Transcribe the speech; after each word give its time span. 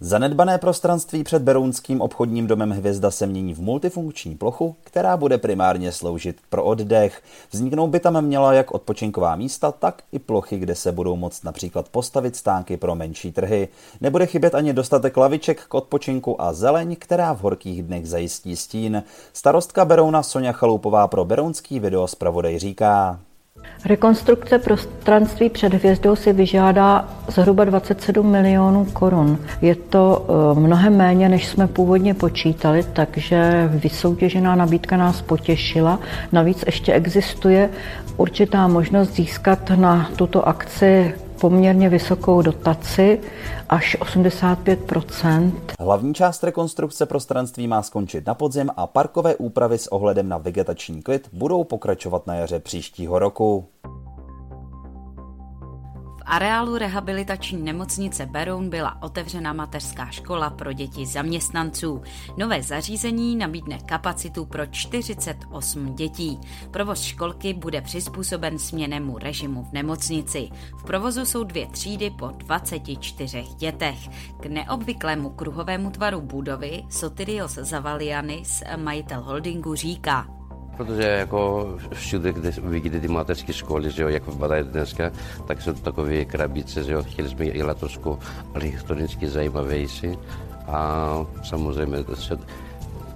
Zanedbané 0.00 0.58
prostranství 0.58 1.24
před 1.24 1.42
Berounským 1.42 2.00
obchodním 2.00 2.46
domem 2.46 2.70
Hvězda 2.70 3.10
se 3.10 3.26
mění 3.26 3.54
v 3.54 3.60
multifunkční 3.60 4.34
plochu, 4.34 4.76
která 4.84 5.16
bude 5.16 5.38
primárně 5.38 5.92
sloužit 5.92 6.36
pro 6.50 6.64
oddech. 6.64 7.22
Vzniknou 7.50 7.86
by 7.86 8.00
tam 8.00 8.24
měla 8.24 8.52
jak 8.52 8.74
odpočinková 8.74 9.36
místa, 9.36 9.72
tak 9.72 10.02
i 10.12 10.18
plochy, 10.18 10.58
kde 10.58 10.74
se 10.74 10.92
budou 10.92 11.16
moct 11.16 11.44
například 11.44 11.88
postavit 11.88 12.36
stánky 12.36 12.76
pro 12.76 12.94
menší 12.94 13.32
trhy. 13.32 13.68
Nebude 14.00 14.26
chybět 14.26 14.54
ani 14.54 14.72
dostatek 14.72 15.16
laviček 15.16 15.64
k 15.68 15.74
odpočinku 15.74 16.42
a 16.42 16.52
zeleň, 16.52 16.96
která 16.98 17.32
v 17.32 17.40
horkých 17.40 17.82
dnech 17.82 18.08
zajistí 18.08 18.56
stín. 18.56 19.02
Starostka 19.32 19.84
Berouna 19.84 20.22
Sonja 20.22 20.52
Chaloupová 20.52 21.08
pro 21.08 21.24
Berounský 21.24 21.80
video 21.80 22.08
zpravodaj 22.08 22.58
říká. 22.58 23.20
Rekonstrukce 23.84 24.58
prostranství 24.58 25.50
před 25.50 25.74
hvězdou 25.74 26.16
si 26.16 26.32
vyžádá 26.32 27.08
zhruba 27.28 27.64
27 27.64 28.30
milionů 28.30 28.84
korun. 28.84 29.38
Je 29.62 29.74
to 29.74 30.26
eh, 30.28 30.60
mnohem 30.60 30.96
méně, 30.96 31.28
než 31.28 31.46
jsme 31.46 31.66
původně 31.66 32.14
počítali, 32.14 32.84
takže 32.92 33.70
vysoutěžená 33.72 34.54
nabídka 34.54 34.96
nás 34.96 35.22
potěšila. 35.22 35.98
Navíc 36.32 36.64
ještě 36.66 36.92
existuje 36.92 37.70
určitá 38.16 38.68
možnost 38.68 39.12
získat 39.14 39.70
na 39.70 40.10
tuto 40.16 40.48
akci 40.48 41.14
poměrně 41.40 41.88
vysokou 41.88 42.42
dotaci, 42.42 43.20
až 43.68 43.96
85% 44.00 45.52
Hlavní 45.80 46.14
část 46.14 46.44
rekonstrukce 46.44 47.06
prostranství 47.06 47.68
má 47.68 47.82
skončit 47.82 48.26
na 48.26 48.34
podzim 48.34 48.70
a 48.76 48.86
parkové 48.86 49.36
úpravy 49.36 49.78
s 49.78 49.86
ohledem 49.86 50.28
na 50.28 50.38
vegetační 50.38 51.02
klid 51.02 51.28
budou 51.32 51.64
pokračovat 51.64 52.26
na 52.26 52.34
jaře 52.34 52.60
příštího 52.60 53.18
roku 53.18 53.66
areálu 56.28 56.78
rehabilitační 56.78 57.62
nemocnice 57.62 58.26
Beroun 58.26 58.70
byla 58.70 59.02
otevřena 59.02 59.52
mateřská 59.52 60.10
škola 60.10 60.50
pro 60.50 60.72
děti 60.72 61.06
zaměstnanců. 61.06 62.02
Nové 62.36 62.62
zařízení 62.62 63.36
nabídne 63.36 63.78
kapacitu 63.78 64.44
pro 64.44 64.66
48 64.66 65.94
dětí. 65.94 66.40
Provoz 66.70 67.02
školky 67.02 67.54
bude 67.54 67.80
přizpůsoben 67.80 68.58
směnému 68.58 69.18
režimu 69.18 69.64
v 69.64 69.72
nemocnici. 69.72 70.48
V 70.78 70.84
provozu 70.84 71.24
jsou 71.24 71.44
dvě 71.44 71.66
třídy 71.66 72.10
po 72.10 72.26
24 72.26 73.44
dětech. 73.56 73.98
K 74.40 74.46
neobvyklému 74.46 75.30
kruhovému 75.30 75.90
tvaru 75.90 76.20
budovy 76.20 76.84
Sotirios 76.88 77.54
Zavalianis, 77.54 78.62
majitel 78.76 79.20
holdingu, 79.20 79.74
říká– 79.74 80.26
Protože 80.78 81.02
jako 81.02 81.68
všude, 81.92 82.32
kde 82.32 82.50
vidíte 82.50 83.00
ty 83.00 83.08
mateřské 83.08 83.52
školy, 83.52 83.90
že 83.90 84.02
jo, 84.02 84.08
jak 84.08 84.26
vypadají 84.26 84.64
dneska, 84.64 85.10
tak 85.46 85.62
jsou 85.62 85.72
to 85.72 85.80
takové 85.80 86.24
krabice, 86.24 86.84
že 86.84 86.92
jo, 86.92 87.02
chtěli 87.02 87.28
jsme 87.28 87.44
i 87.44 87.62
trošku 87.74 88.18
elektronicky 88.54 89.28
zajímavější 89.28 90.18
a 90.66 91.08
samozřejmě 91.44 91.96
se 92.14 92.38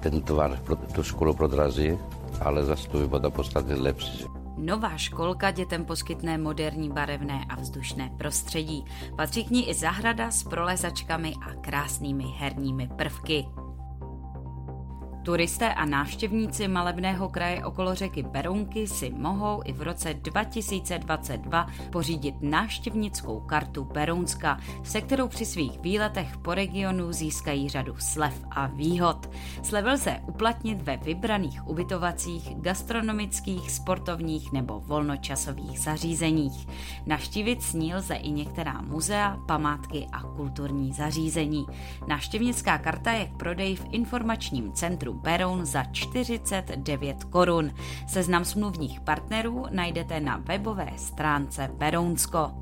ten 0.00 0.22
tvar 0.22 0.58
pro 0.64 0.76
tu 0.76 1.02
školu 1.02 1.34
prodrazí, 1.34 1.98
ale 2.40 2.64
zase 2.64 2.88
to 2.88 2.98
vypadá 2.98 3.30
podstatně 3.30 3.74
lepší. 3.74 4.24
Nová 4.56 4.96
školka 4.96 5.50
dětem 5.50 5.84
poskytne 5.84 6.38
moderní 6.38 6.90
barevné 6.90 7.44
a 7.48 7.60
vzdušné 7.60 8.10
prostředí. 8.18 8.84
Patří 9.16 9.44
k 9.44 9.50
ní 9.50 9.68
i 9.70 9.74
zahrada 9.74 10.30
s 10.30 10.42
prolezačkami 10.42 11.34
a 11.46 11.54
krásnými 11.54 12.24
herními 12.24 12.88
prvky. 12.96 13.46
Turisté 15.22 15.74
a 15.74 15.84
návštěvníci 15.84 16.68
malebného 16.68 17.28
kraje 17.28 17.64
okolo 17.64 17.94
řeky 17.94 18.22
Berounky 18.22 18.86
si 18.86 19.10
mohou 19.10 19.62
i 19.64 19.72
v 19.72 19.82
roce 19.82 20.14
2022 20.14 21.66
pořídit 21.90 22.34
návštěvnickou 22.40 23.40
kartu 23.40 23.84
Berounska, 23.84 24.60
se 24.82 25.00
kterou 25.00 25.28
při 25.28 25.46
svých 25.46 25.80
výletech 25.80 26.36
po 26.36 26.54
regionu 26.54 27.12
získají 27.12 27.68
řadu 27.68 27.94
slev 27.98 28.44
a 28.50 28.66
výhod. 28.66 29.30
Slevy 29.62 29.90
lze 29.90 30.20
uplatnit 30.26 30.82
ve 30.82 30.96
vybraných 30.96 31.68
ubytovacích, 31.68 32.54
gastronomických, 32.56 33.70
sportovních 33.70 34.52
nebo 34.52 34.80
volnočasových 34.80 35.80
zařízeních. 35.80 36.66
Naštívit 37.06 37.62
s 37.62 37.74
ní 37.74 37.94
lze 37.94 38.14
i 38.14 38.30
některá 38.30 38.80
muzea, 38.80 39.38
památky 39.46 40.06
a 40.12 40.22
kulturní 40.22 40.92
zařízení. 40.92 41.66
Návštěvnická 42.06 42.78
karta 42.78 43.12
je 43.12 43.26
k 43.26 43.36
prodeji 43.36 43.76
v 43.76 43.86
informačním 43.90 44.72
centru 44.72 45.11
Beroun 45.14 45.64
za 45.64 45.84
49 45.84 47.24
korun. 47.24 47.70
Seznam 48.08 48.44
smluvních 48.44 49.00
partnerů 49.00 49.66
najdete 49.70 50.20
na 50.20 50.36
webové 50.36 50.92
stránce 50.96 51.70
Berounsko. 51.78 52.61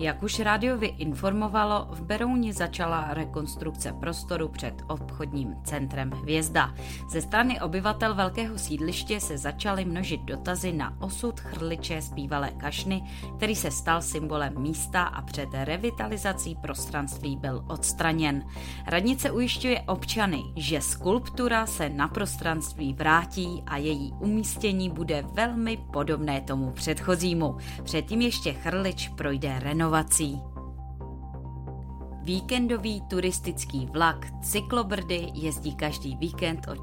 Jak 0.00 0.22
už 0.22 0.40
rádiovi 0.40 0.86
informovalo, 0.86 1.88
v 1.90 2.02
Berouni 2.02 2.52
začala 2.52 3.14
rekonstrukce 3.14 3.92
prostoru 3.92 4.48
před 4.48 4.74
obchodním 4.88 5.54
centrem 5.64 6.10
Hvězda. 6.10 6.74
Ze 7.10 7.20
strany 7.20 7.60
obyvatel 7.60 8.14
velkého 8.14 8.58
sídliště 8.58 9.20
se 9.20 9.38
začaly 9.38 9.84
množit 9.84 10.20
dotazy 10.20 10.72
na 10.72 11.00
osud 11.00 11.40
chrliče 11.40 12.02
z 12.02 12.12
bývalé 12.12 12.50
kašny, 12.50 13.02
který 13.36 13.56
se 13.56 13.70
stal 13.70 14.02
symbolem 14.02 14.54
místa 14.58 15.02
a 15.02 15.22
před 15.22 15.48
revitalizací 15.52 16.56
prostranství 16.62 17.36
byl 17.36 17.64
odstraněn. 17.68 18.44
Radnice 18.86 19.30
ujišťuje 19.30 19.80
občany, 19.80 20.42
že 20.56 20.80
skulptura 20.80 21.66
se 21.66 21.88
na 21.88 22.08
prostranství 22.08 22.94
vrátí 22.94 23.62
a 23.66 23.76
její 23.76 24.12
umístění 24.20 24.90
bude 24.90 25.24
velmi 25.32 25.76
podobné 25.76 26.40
tomu 26.40 26.70
předchozímu. 26.70 27.56
Předtím 27.84 28.20
ještě 28.20 28.52
chrlič 28.52 29.08
projde 29.08 29.58
renovací 29.58 29.89
inovací. 29.90 30.59
Víkendový 32.22 33.00
turistický 33.00 33.86
vlak 33.86 34.26
Cyklobrdy 34.42 35.30
jezdí 35.34 35.74
každý 35.74 36.16
víkend 36.16 36.68
od 36.68 36.78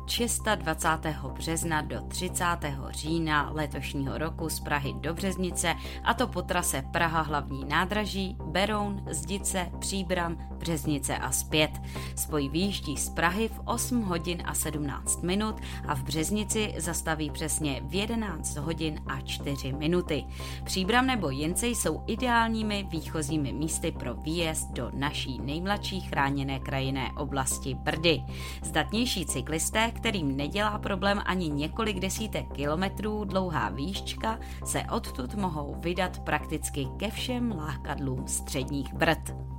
26. 0.56 1.06
března 1.34 1.82
do 1.82 2.02
30. 2.02 2.46
října 2.90 3.50
letošního 3.54 4.18
roku 4.18 4.50
z 4.50 4.60
Prahy 4.60 4.94
do 4.94 5.14
Březnice 5.14 5.76
a 6.04 6.14
to 6.14 6.28
po 6.28 6.42
trase 6.42 6.84
Praha 6.92 7.22
hlavní 7.22 7.66
nádraží, 7.66 8.38
Beroun, 8.46 9.06
Zdice, 9.12 9.72
Příbram, 9.80 10.38
Březnice 10.58 11.18
a 11.18 11.32
zpět. 11.32 11.72
Spoj 12.16 12.50
výjíždí 12.50 12.98
z 12.98 13.10
Prahy 13.10 13.48
v 13.48 13.62
8 13.66 14.02
hodin 14.02 14.44
a 14.46 14.54
17 14.54 15.24
minut 15.24 15.56
a 15.88 15.96
v 15.96 16.04
Březnici 16.04 16.74
zastaví 16.78 17.30
přesně 17.30 17.82
v 17.86 17.96
11 17.96 18.58
hodin 18.58 19.02
a 19.08 19.22
4 19.22 19.74
minuty. 19.74 20.26
Příbram 20.64 21.08
nebo 21.08 21.30
Jence 21.30 21.68
jsou 21.68 22.04
ideálními 22.08 22.88
výchozími 22.92 23.54
místy 23.54 23.92
pro 23.92 24.14
výjezd 24.14 24.72
do 24.72 24.92
naší 24.94 25.37
nejmladší 25.40 26.02
chráněné 26.02 26.60
krajinné 26.60 27.12
oblasti 27.18 27.74
Brdy. 27.74 28.24
Zdatnější 28.64 29.26
cyklisté, 29.26 29.92
kterým 29.92 30.38
nedělá 30.38 30.78
problém 30.78 31.22
ani 31.26 31.50
několik 31.50 32.00
desítek 32.00 32.46
kilometrů 32.54 33.24
dlouhá 33.24 33.70
výščka, 33.70 34.40
se 34.66 34.84
odtud 34.92 35.36
mohou 35.36 35.76
vydat 35.80 36.20
prakticky 36.20 36.88
ke 36.98 37.10
všem 37.10 37.52
lákadlům 37.52 38.28
středních 38.28 38.94
Brd. 38.94 39.57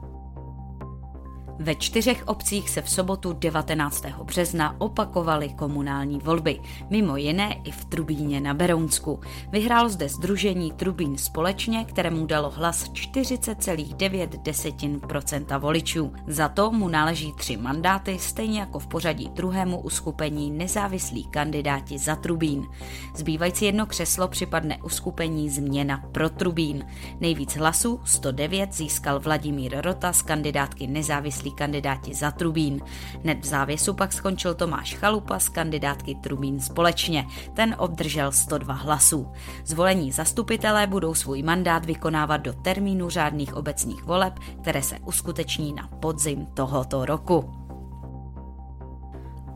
Ve 1.61 1.75
čtyřech 1.75 2.23
obcích 2.27 2.71
se 2.71 2.83
v 2.83 2.91
sobotu 2.91 3.33
19. 3.33 4.05
března 4.25 4.81
opakovaly 4.81 5.49
komunální 5.49 6.19
volby, 6.19 6.61
mimo 6.91 7.17
jiné 7.17 7.57
i 7.65 7.71
v 7.71 7.85
Trubíně 7.85 8.41
na 8.41 8.55
Berounsku. 8.55 9.21
Vyhrál 9.53 9.89
zde 9.89 10.09
združení 10.09 10.73
Trubín 10.73 11.19
společně, 11.19 11.85
kterému 11.85 12.27
dalo 12.27 12.51
hlas 12.51 12.91
40,9% 12.91 15.61
voličů. 15.61 16.13
Za 16.27 16.49
to 16.49 16.71
mu 16.71 16.89
náleží 16.89 17.33
tři 17.33 17.57
mandáty, 17.57 18.19
stejně 18.19 18.61
jako 18.61 18.79
v 18.79 18.87
pořadí 18.87 19.29
druhému 19.29 19.81
uskupení 19.81 20.51
nezávislí 20.51 21.25
kandidáti 21.25 21.99
za 21.99 22.17
Trubín. 22.17 22.67
Zbývající 23.17 23.65
jedno 23.65 23.87
křeslo 23.87 24.29
připadne 24.29 24.79
uskupení 24.83 25.51
Změna 25.51 26.03
pro 26.13 26.31
Trubín. 26.31 26.87
Nejvíc 27.21 27.57
hlasů, 27.57 28.01
109, 28.05 28.75
získal 28.75 29.21
Vladimír 29.21 29.81
Rota 29.81 30.13
z 30.13 30.23
kandidátky 30.23 30.87
nezávislí 30.87 31.48
nezávislí 31.49 31.53
kandidáti 31.53 32.15
za 32.15 32.31
Trubín. 32.31 32.81
Hned 33.23 33.41
v 33.41 33.45
závěsu 33.45 33.95
pak 33.95 34.13
skončil 34.13 34.55
Tomáš 34.55 34.95
Chalupa 34.95 35.39
z 35.39 35.49
kandidátky 35.49 36.15
Trubín 36.15 36.61
společně. 36.61 37.27
Ten 37.55 37.75
obdržel 37.79 38.33
102 38.33 38.75
hlasů. 38.75 39.27
Zvolení 39.65 40.13
zastupitelé 40.13 40.87
budou 40.87 41.15
svůj 41.15 41.43
mandát 41.43 41.85
vykonávat 41.85 42.41
do 42.41 42.53
termínu 42.53 43.11
řádných 43.11 43.55
obecních 43.55 44.05
voleb, 44.05 44.39
které 44.63 44.83
se 44.83 44.99
uskuteční 45.05 45.73
na 45.73 45.89
podzim 46.01 46.47
tohoto 46.55 47.05
roku. 47.05 47.68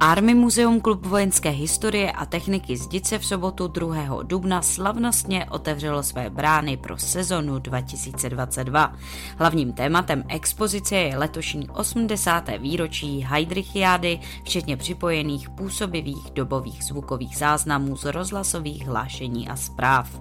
Army 0.05 0.35
Muzeum 0.35 0.81
Klub 0.81 1.07
vojenské 1.07 1.51
historie 1.51 2.13
a 2.13 2.27
techniky 2.27 2.77
Zdice 2.77 3.19
v 3.19 3.27
sobotu 3.27 3.69
2. 3.69 4.23
dubna 4.23 4.63
slavnostně 4.63 5.47
otevřelo 5.51 6.03
své 6.03 6.31
brány 6.31 6.77
pro 6.77 6.99
sezonu 6.99 7.59
2022. 7.59 8.93
Hlavním 9.39 9.73
tématem 9.73 10.25
expozice 10.29 10.97
je 10.97 11.19
letošní 11.19 11.69
80. 11.69 12.49
výročí 12.59 13.21
Heidrichiády, 13.21 14.21
včetně 14.45 14.77
připojených 14.77 15.51
působivých 15.51 16.31
dobových 16.35 16.85
zvukových 16.85 17.37
záznamů 17.37 17.97
z 17.97 18.05
rozhlasových 18.05 18.87
hlášení 18.87 19.49
a 19.49 19.57
zpráv. 19.57 20.21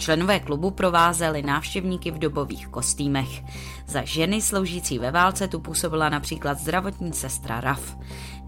Členové 0.00 0.40
klubu 0.40 0.70
provázeli 0.70 1.42
návštěvníky 1.42 2.10
v 2.10 2.18
dobových 2.18 2.68
kostýmech. 2.68 3.42
Za 3.86 4.02
ženy 4.04 4.42
sloužící 4.42 4.98
ve 4.98 5.10
válce 5.10 5.48
tu 5.48 5.60
působila 5.60 6.08
například 6.08 6.58
zdravotní 6.58 7.12
sestra 7.12 7.60
Raf. 7.60 7.96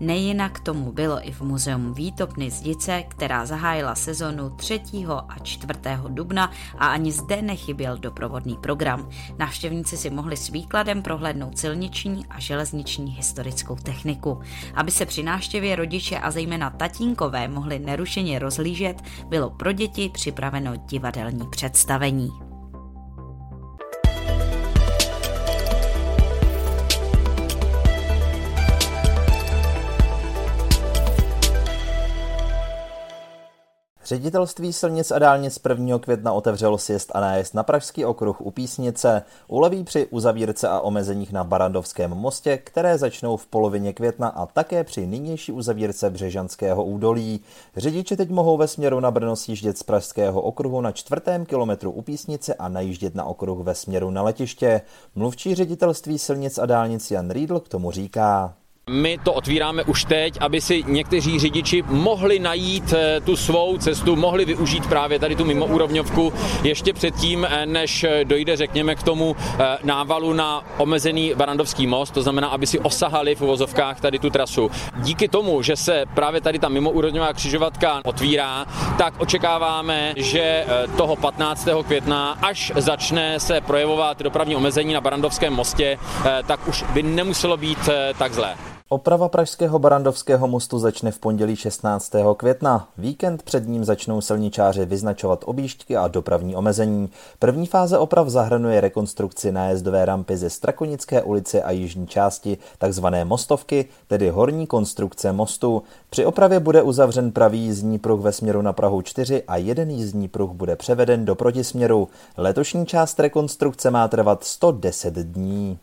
Nejinak 0.02 0.60
tomu 0.60 0.92
bylo 0.92 1.28
i 1.28 1.32
v 1.32 1.40
Muzeum 1.40 1.94
Výtopny 1.94 2.50
Zdice, 2.50 3.02
která 3.08 3.46
zahájila 3.46 3.94
sezonu 3.94 4.50
3. 4.50 4.80
a 5.28 5.38
4. 5.42 5.72
dubna 6.08 6.50
a 6.78 6.86
ani 6.86 7.12
zde 7.12 7.42
nechyběl 7.42 7.98
doprovodný 7.98 8.56
program. 8.56 9.08
Návštěvníci 9.38 9.96
si 9.96 10.10
mohli 10.10 10.36
s 10.36 10.48
výkladem 10.48 11.02
prohlédnout 11.02 11.58
silniční 11.58 12.26
a 12.26 12.40
železniční 12.40 13.10
historickou 13.10 13.76
techniku. 13.76 14.40
Aby 14.74 14.90
se 14.90 15.06
při 15.06 15.22
návštěvě 15.22 15.76
rodiče 15.76 16.18
a 16.18 16.30
zejména 16.30 16.70
tatínkové 16.70 17.48
mohli 17.48 17.78
nerušeně 17.78 18.38
rozlížet, 18.38 19.02
bylo 19.28 19.50
pro 19.50 19.72
děti 19.72 20.08
připraveno 20.08 20.76
divadelní 20.76 21.46
představení. 21.50 22.51
Ředitelství 34.12 34.72
silnic 34.72 35.10
a 35.10 35.18
dálnic 35.18 35.60
1. 35.68 35.98
května 35.98 36.32
otevřelo 36.32 36.78
sjezd 36.78 37.10
a 37.14 37.20
nájezd 37.20 37.54
na 37.54 37.62
Pražský 37.62 38.04
okruh 38.04 38.40
u 38.40 38.50
Písnice. 38.50 39.22
Uleví 39.48 39.84
při 39.84 40.06
uzavírce 40.06 40.68
a 40.68 40.80
omezeních 40.80 41.32
na 41.32 41.44
Barandovském 41.44 42.10
mostě, 42.10 42.58
které 42.58 42.98
začnou 42.98 43.36
v 43.36 43.46
polovině 43.46 43.92
května 43.92 44.28
a 44.28 44.46
také 44.46 44.84
při 44.84 45.06
nynější 45.06 45.52
uzavírce 45.52 46.10
Břežanského 46.10 46.84
údolí. 46.84 47.40
Řidiči 47.76 48.16
teď 48.16 48.30
mohou 48.30 48.56
ve 48.56 48.68
směru 48.68 49.00
na 49.00 49.10
Brno 49.10 49.36
sjíždět 49.36 49.78
z 49.78 49.82
Pražského 49.82 50.40
okruhu 50.40 50.80
na 50.80 50.92
čtvrtém 50.92 51.46
kilometru 51.46 51.90
u 51.90 52.02
Písnice 52.02 52.54
a 52.54 52.68
najíždět 52.68 53.14
na 53.14 53.24
okruh 53.24 53.58
ve 53.58 53.74
směru 53.74 54.10
na 54.10 54.22
letiště. 54.22 54.80
Mluvčí 55.14 55.54
ředitelství 55.54 56.18
silnic 56.18 56.58
a 56.58 56.66
dálnic 56.66 57.10
Jan 57.10 57.30
Riedl 57.30 57.60
k 57.60 57.68
tomu 57.68 57.90
říká. 57.90 58.54
My 58.90 59.18
to 59.22 59.32
otvíráme 59.32 59.84
už 59.84 60.04
teď, 60.04 60.38
aby 60.40 60.60
si 60.60 60.84
někteří 60.86 61.38
řidiči 61.38 61.82
mohli 61.86 62.38
najít 62.38 62.92
eh, 62.92 63.20
tu 63.20 63.36
svou 63.36 63.78
cestu, 63.78 64.16
mohli 64.16 64.44
využít 64.44 64.86
právě 64.86 65.18
tady 65.18 65.36
tu 65.36 65.44
mimoúrovňovku 65.44 66.32
ještě 66.62 66.92
předtím, 66.92 67.46
eh, 67.50 67.66
než 67.66 68.06
dojde, 68.24 68.56
řekněme, 68.56 68.94
k 68.94 69.02
tomu 69.02 69.36
eh, 69.38 69.78
návalu 69.84 70.32
na 70.32 70.64
omezený 70.78 71.32
Barandovský 71.36 71.86
most, 71.86 72.10
to 72.10 72.22
znamená, 72.22 72.48
aby 72.48 72.66
si 72.66 72.78
osahali 72.78 73.34
v 73.34 73.40
uvozovkách 73.40 74.00
tady 74.00 74.18
tu 74.18 74.30
trasu. 74.30 74.70
Díky 74.96 75.28
tomu, 75.28 75.62
že 75.62 75.76
se 75.76 76.04
právě 76.14 76.40
tady 76.40 76.58
ta 76.58 76.68
mimoúrovňová 76.68 77.32
křižovatka 77.32 78.00
otvírá, 78.04 78.66
tak 78.98 79.14
očekáváme, 79.20 80.14
že 80.16 80.66
toho 80.96 81.16
15. 81.16 81.68
května, 81.86 82.38
až 82.42 82.72
začne 82.76 83.40
se 83.40 83.60
projevovat 83.60 84.22
dopravní 84.22 84.56
omezení 84.56 84.94
na 84.94 85.00
Barandovském 85.00 85.52
mostě, 85.52 85.98
tak 86.46 86.68
už 86.68 86.82
by 86.82 87.02
nemuselo 87.02 87.56
být 87.56 87.88
tak 88.18 88.34
zlé. 88.34 88.54
Oprava 88.92 89.28
pražského 89.28 89.78
Barandovského 89.78 90.48
mostu 90.48 90.78
začne 90.78 91.12
v 91.12 91.18
pondělí 91.18 91.56
16. 91.56 92.12
května. 92.36 92.88
Víkend 92.98 93.42
před 93.42 93.68
ním 93.68 93.84
začnou 93.84 94.20
silničáři 94.20 94.86
vyznačovat 94.86 95.44
objížďky 95.46 95.96
a 95.96 96.08
dopravní 96.08 96.56
omezení. 96.56 97.10
První 97.38 97.66
fáze 97.66 97.98
oprav 97.98 98.28
zahrnuje 98.28 98.80
rekonstrukci 98.80 99.52
nájezdové 99.52 100.04
rampy 100.04 100.36
ze 100.36 100.50
Strakonické 100.50 101.22
ulice 101.22 101.62
a 101.62 101.70
jižní 101.70 102.06
části, 102.06 102.58
takzvané 102.78 103.24
mostovky, 103.24 103.88
tedy 104.06 104.30
horní 104.30 104.66
konstrukce 104.66 105.32
mostu. 105.32 105.82
Při 106.10 106.26
opravě 106.26 106.60
bude 106.60 106.82
uzavřen 106.82 107.32
pravý 107.32 107.60
jízdní 107.60 107.98
pruh 107.98 108.20
ve 108.20 108.32
směru 108.32 108.62
na 108.62 108.72
Prahu 108.72 109.02
4 109.02 109.42
a 109.42 109.56
jeden 109.56 109.90
jízdní 109.90 110.28
pruh 110.28 110.50
bude 110.50 110.76
převeden 110.76 111.24
do 111.24 111.34
protisměru. 111.34 112.08
Letošní 112.36 112.86
část 112.86 113.20
rekonstrukce 113.20 113.90
má 113.90 114.08
trvat 114.08 114.44
110 114.44 115.14
dní. 115.14 115.78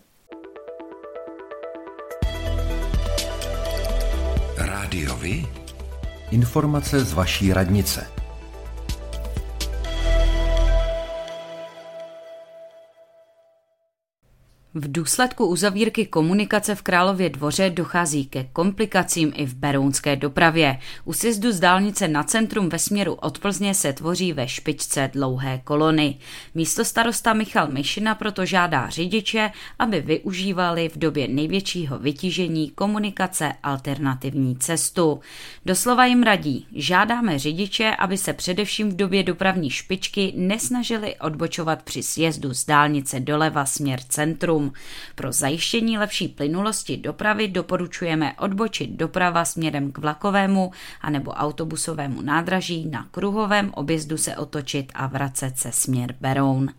Rádiovi? 5.30 5.48
Informace 6.32 7.06
z 7.06 7.14
vaší 7.14 7.54
radnice. 7.54 8.19
V 14.74 14.92
důsledku 14.92 15.46
uzavírky 15.46 16.06
komunikace 16.06 16.76
v 16.76 16.82
Králově 16.82 17.30
dvoře 17.30 17.70
dochází 17.70 18.26
ke 18.26 18.44
komplikacím 18.44 19.34
i 19.36 19.46
v 19.46 19.54
berounské 19.56 20.16
dopravě. 20.16 20.80
U 21.06 21.14
sjezdu 21.14 21.52
z 21.52 21.60
dálnice 21.60 22.08
na 22.08 22.24
centrum 22.24 22.70
ve 22.70 22.80
směru 22.80 23.14
od 23.14 23.40
Plzně 23.40 23.74
se 23.74 23.94
tvoří 23.94 24.34
ve 24.34 24.48
špičce 24.48 25.10
dlouhé 25.14 25.62
kolony. 25.64 26.18
Místo 26.56 26.86
starosta 26.86 27.34
Michal 27.34 27.68
Myšina 27.72 28.16
proto 28.16 28.46
žádá 28.46 28.90
řidiče, 28.90 29.52
aby 29.80 30.02
využívali 30.02 30.90
v 30.90 30.98
době 30.98 31.28
největšího 31.28 32.00
vytížení 32.00 32.70
komunikace 32.70 33.54
alternativní 33.64 34.56
cestu. 34.56 35.20
Doslova 35.66 36.06
jim 36.06 36.24
radí, 36.24 36.68
žádáme 36.76 37.40
řidiče, 37.40 37.96
aby 37.96 38.18
se 38.18 38.34
především 38.34 38.90
v 38.90 38.96
době 38.96 39.24
dopravní 39.24 39.70
špičky 39.70 40.34
nesnažili 40.36 41.16
odbočovat 41.16 41.84
při 41.84 42.04
sjezdu 42.04 42.54
z 42.54 42.66
dálnice 42.66 43.20
doleva 43.20 43.66
směr 43.66 44.00
centrum. 44.10 44.59
Pro 45.16 45.32
zajištění 45.32 45.98
lepší 45.98 46.28
plynulosti 46.28 46.98
dopravy 46.98 47.48
doporučujeme 47.48 48.34
odbočit 48.40 48.90
doprava 48.90 49.46
směrem 49.46 49.92
k 49.92 49.98
vlakovému 49.98 50.72
anebo 51.02 51.32
autobusovému 51.32 52.22
nádraží, 52.22 52.90
na 52.90 53.08
kruhovém 53.12 53.72
objezdu 53.74 54.18
se 54.18 54.38
otočit 54.38 54.92
a 54.96 55.08
vracet 55.08 55.58
se 55.58 55.72
směr 55.72 56.16
Beroun. 56.22 56.70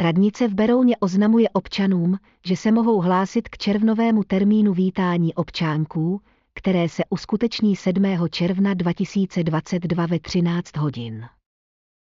Radnice 0.00 0.48
v 0.48 0.54
Berouně 0.54 0.96
oznamuje 0.96 1.48
občanům, 1.48 2.18
že 2.44 2.56
se 2.56 2.72
mohou 2.72 3.00
hlásit 3.00 3.48
k 3.48 3.58
červnovému 3.58 4.24
termínu 4.24 4.72
vítání 4.72 5.34
občánků, 5.34 6.20
které 6.54 6.88
se 6.88 7.02
uskuteční 7.10 7.76
7. 7.76 8.28
června 8.30 8.74
2022 8.74 10.06
ve 10.06 10.18
13 10.18 10.76
hodin. 10.76 11.24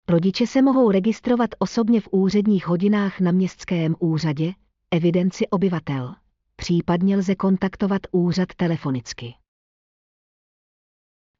Rodiče 0.09 0.47
se 0.47 0.61
mohou 0.61 0.91
registrovat 0.91 1.49
osobně 1.59 2.01
v 2.01 2.07
úředních 2.11 2.67
hodinách 2.67 3.19
na 3.19 3.31
městském 3.31 3.95
úřadě, 3.99 4.53
evidenci 4.91 5.47
obyvatel. 5.47 6.15
Případně 6.55 7.17
lze 7.17 7.35
kontaktovat 7.35 8.01
úřad 8.11 8.49
telefonicky. 8.55 9.33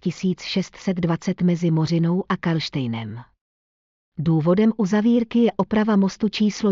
11620 0.00 1.42
mezi 1.42 1.70
Mořinou 1.70 2.24
a 2.28 2.36
Karlštejnem. 2.36 3.20
Důvodem 4.20 4.72
uzavírky 4.76 5.38
je 5.38 5.52
oprava 5.56 5.96
mostu 5.96 6.28
číslo 6.28 6.70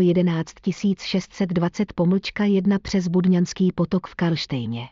11620 0.61 1.93
pomlčka 1.93 2.43
1 2.43 2.79
přes 2.79 3.07
Budňanský 3.07 3.71
potok 3.71 4.07
v 4.07 4.15
Karlštejně. 4.15 4.87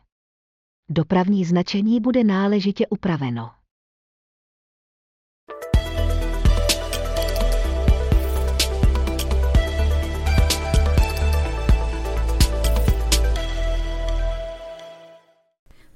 Dopravní 0.90 1.46
značení 1.46 2.00
bude 2.00 2.24
náležitě 2.24 2.88
upraveno. 2.88 3.52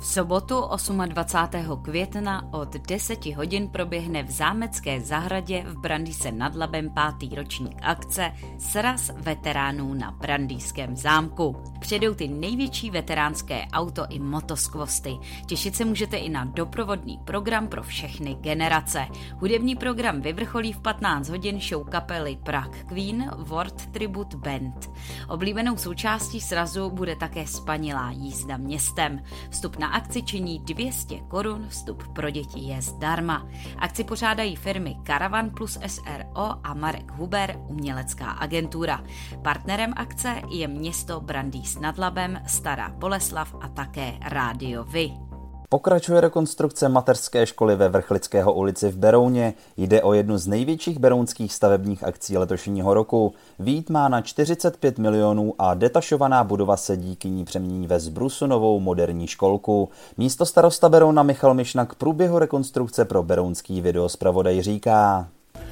V 0.00 0.06
sobotu 0.06 0.64
28. 1.06 1.82
května 1.82 2.52
od 2.52 2.76
10 2.76 3.26
hodin 3.26 3.68
proběhne 3.68 4.22
v 4.22 4.30
Zámecké 4.30 5.00
zahradě 5.00 5.64
v 5.66 5.80
Brandýse 5.80 6.32
nad 6.32 6.54
Labem 6.54 6.90
pátý 6.90 7.34
ročník 7.34 7.78
akce 7.82 8.32
Sraz 8.58 9.10
veteránů 9.16 9.94
na 9.94 10.10
Brandýském 10.10 10.96
zámku. 10.96 11.56
Přijedou 11.80 12.14
ty 12.14 12.28
největší 12.28 12.90
veteránské 12.90 13.66
auto 13.72 14.06
i 14.08 14.18
motoskvosty. 14.18 15.18
Těšit 15.46 15.76
se 15.76 15.84
můžete 15.84 16.16
i 16.16 16.28
na 16.28 16.44
doprovodný 16.44 17.20
program 17.24 17.68
pro 17.68 17.82
všechny 17.82 18.34
generace. 18.34 19.06
Hudební 19.36 19.76
program 19.76 20.20
vyvrcholí 20.20 20.72
v 20.72 20.80
15 20.80 21.28
hodin 21.28 21.60
show 21.60 21.88
kapely 21.88 22.38
Prague 22.44 22.84
Queen 22.84 23.30
World 23.38 23.86
Tribute 23.86 24.36
Band. 24.36 24.90
Oblíbenou 25.28 25.76
součástí 25.76 26.40
srazu 26.40 26.90
bude 26.90 27.16
také 27.16 27.46
spanilá 27.46 28.10
jízda 28.10 28.56
městem. 28.56 29.22
Vstup 29.50 29.76
na 29.76 29.89
akci 29.92 30.22
činí 30.22 30.58
200 30.58 31.20
korun, 31.20 31.66
vstup 31.68 32.08
pro 32.08 32.30
děti 32.30 32.60
je 32.60 32.82
zdarma. 32.82 33.48
Akci 33.78 34.04
pořádají 34.04 34.56
firmy 34.56 34.96
Caravan 35.06 35.50
plus 35.50 35.78
SRO 35.86 36.50
a 36.64 36.74
Marek 36.74 37.12
Huber, 37.12 37.56
umělecká 37.68 38.30
agentura. 38.30 39.04
Partnerem 39.42 39.92
akce 39.96 40.42
je 40.50 40.68
město 40.68 41.20
Brandýs 41.20 41.78
nad 41.78 41.98
Labem, 41.98 42.42
Stará 42.46 42.88
Boleslav 42.88 43.54
a 43.60 43.68
také 43.68 44.18
Rádio 44.20 44.84
Vy. 44.84 45.29
Pokračuje 45.72 46.20
rekonstrukce 46.20 46.88
mateřské 46.88 47.46
školy 47.46 47.76
ve 47.76 47.88
Vrchlického 47.88 48.52
ulici 48.52 48.88
v 48.88 48.96
Berouně. 48.96 49.54
Jde 49.76 50.02
o 50.02 50.12
jednu 50.12 50.38
z 50.38 50.46
největších 50.46 50.98
berounských 50.98 51.52
stavebních 51.52 52.04
akcí 52.04 52.38
letošního 52.38 52.94
roku. 52.94 53.34
Vít 53.58 53.90
má 53.90 54.08
na 54.08 54.20
45 54.20 54.98
milionů 54.98 55.54
a 55.58 55.74
detašovaná 55.74 56.44
budova 56.44 56.76
se 56.76 56.96
díky 56.96 57.30
ní 57.30 57.44
přemění 57.44 57.86
ve 57.86 58.00
zbrusu 58.00 58.46
novou 58.46 58.80
moderní 58.80 59.26
školku. 59.26 59.88
Místo 60.16 60.46
starosta 60.46 60.88
Berouna 60.88 61.22
Michal 61.22 61.54
Mišna 61.54 61.86
k 61.86 61.94
průběhu 61.94 62.38
rekonstrukce 62.38 63.04
pro 63.04 63.22
berounský 63.22 63.80
videospravodaj 63.80 64.62
říká. 64.62 65.28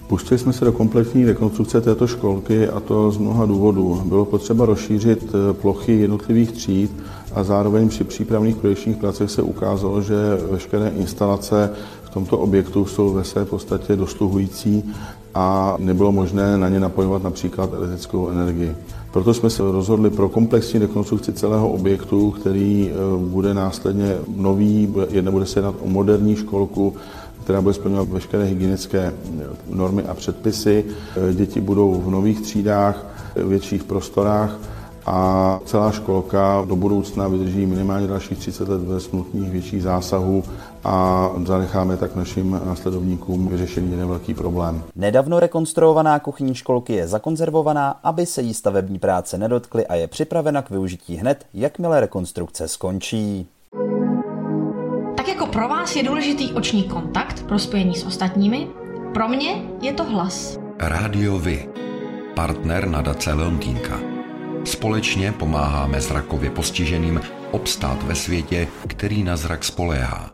Pustili 0.08 0.38
jsme 0.38 0.52
se 0.52 0.64
do 0.64 0.72
kompletní 0.72 1.24
rekonstrukce 1.24 1.80
této 1.80 2.06
školky 2.06 2.68
a 2.68 2.80
to 2.80 3.10
z 3.10 3.18
mnoha 3.18 3.46
důvodů. 3.46 4.02
Bylo 4.04 4.24
potřeba 4.24 4.66
rozšířit 4.66 5.34
eh, 5.34 5.52
plochy 5.52 5.92
jednotlivých 5.92 6.52
tříd 6.52 6.90
a 7.34 7.44
zároveň 7.44 7.88
při 7.88 8.04
přípravných 8.04 8.56
projekčních 8.56 8.96
pracech 8.96 9.30
se 9.30 9.42
ukázalo, 9.42 10.02
že 10.02 10.14
veškeré 10.50 10.88
instalace 10.88 11.70
v 12.02 12.10
tomto 12.10 12.38
objektu 12.38 12.86
jsou 12.86 13.12
ve 13.12 13.24
své 13.24 13.44
podstatě 13.44 13.96
dosluhující 13.96 14.94
a 15.34 15.76
nebylo 15.78 16.12
možné 16.12 16.58
na 16.58 16.68
ně 16.68 16.80
napojovat 16.80 17.22
například 17.22 17.72
elektrickou 17.72 18.28
energii. 18.28 18.74
Proto 19.12 19.34
jsme 19.34 19.50
se 19.50 19.62
rozhodli 19.62 20.10
pro 20.10 20.28
komplexní 20.28 20.80
rekonstrukci 20.80 21.32
celého 21.32 21.68
objektu, 21.68 22.30
který 22.30 22.90
eh, 22.90 22.94
bude 23.18 23.54
následně 23.54 24.16
nový, 24.36 24.86
bude 25.30 25.46
se 25.46 25.58
jednat 25.58 25.74
o 25.80 25.88
moderní 25.88 26.36
školku, 26.36 26.94
která 27.44 27.60
bude 27.60 27.74
splňovat 27.74 28.08
veškeré 28.08 28.44
hygienické 28.44 28.98
eh, 28.98 29.44
normy 29.70 30.02
a 30.02 30.14
předpisy. 30.14 30.84
Eh, 31.30 31.34
děti 31.34 31.60
budou 31.60 32.02
v 32.06 32.10
nových 32.10 32.40
třídách, 32.40 33.06
větších 33.36 33.84
prostorách 33.84 34.58
a 35.08 35.60
celá 35.64 35.92
školka 35.92 36.64
do 36.68 36.76
budoucna 36.76 37.28
vydrží 37.28 37.66
minimálně 37.66 38.06
dalších 38.06 38.38
30 38.38 38.68
let 38.68 38.80
bez 38.80 39.12
nutných 39.12 39.50
větších 39.50 39.82
zásahů 39.82 40.44
a 40.84 41.28
zanecháme 41.44 41.96
tak 41.96 42.16
našim 42.16 42.60
následovníkům 42.66 43.48
vyřešený 43.48 43.90
jeden 43.90 44.08
velký 44.08 44.34
problém. 44.34 44.82
Nedávno 44.96 45.40
rekonstruovaná 45.40 46.18
kuchyní 46.18 46.54
školky 46.54 46.92
je 46.92 47.08
zakonzervovaná, 47.08 47.90
aby 48.02 48.26
se 48.26 48.42
jí 48.42 48.54
stavební 48.54 48.98
práce 48.98 49.38
nedotkly 49.38 49.86
a 49.86 49.94
je 49.94 50.06
připravena 50.06 50.62
k 50.62 50.70
využití 50.70 51.16
hned, 51.16 51.46
jakmile 51.54 52.00
rekonstrukce 52.00 52.68
skončí. 52.68 53.46
Tak 55.16 55.28
jako 55.28 55.46
pro 55.46 55.68
vás 55.68 55.96
je 55.96 56.02
důležitý 56.02 56.52
oční 56.52 56.84
kontakt 56.84 57.42
pro 57.42 57.58
spojení 57.58 57.94
s 57.94 58.06
ostatními, 58.06 58.68
pro 59.14 59.28
mě 59.28 59.62
je 59.80 59.92
to 59.92 60.04
hlas. 60.04 60.58
Rádio 60.78 61.38
Vy, 61.38 61.68
partner 62.34 62.88
nadace 62.88 63.32
Leontýnka. 63.32 64.17
Společně 64.64 65.32
pomáháme 65.32 66.00
zrakově 66.00 66.50
postiženým 66.50 67.20
obstát 67.50 68.02
ve 68.02 68.14
světě, 68.14 68.68
který 68.86 69.22
na 69.22 69.36
zrak 69.36 69.64
spoléhá. 69.64 70.30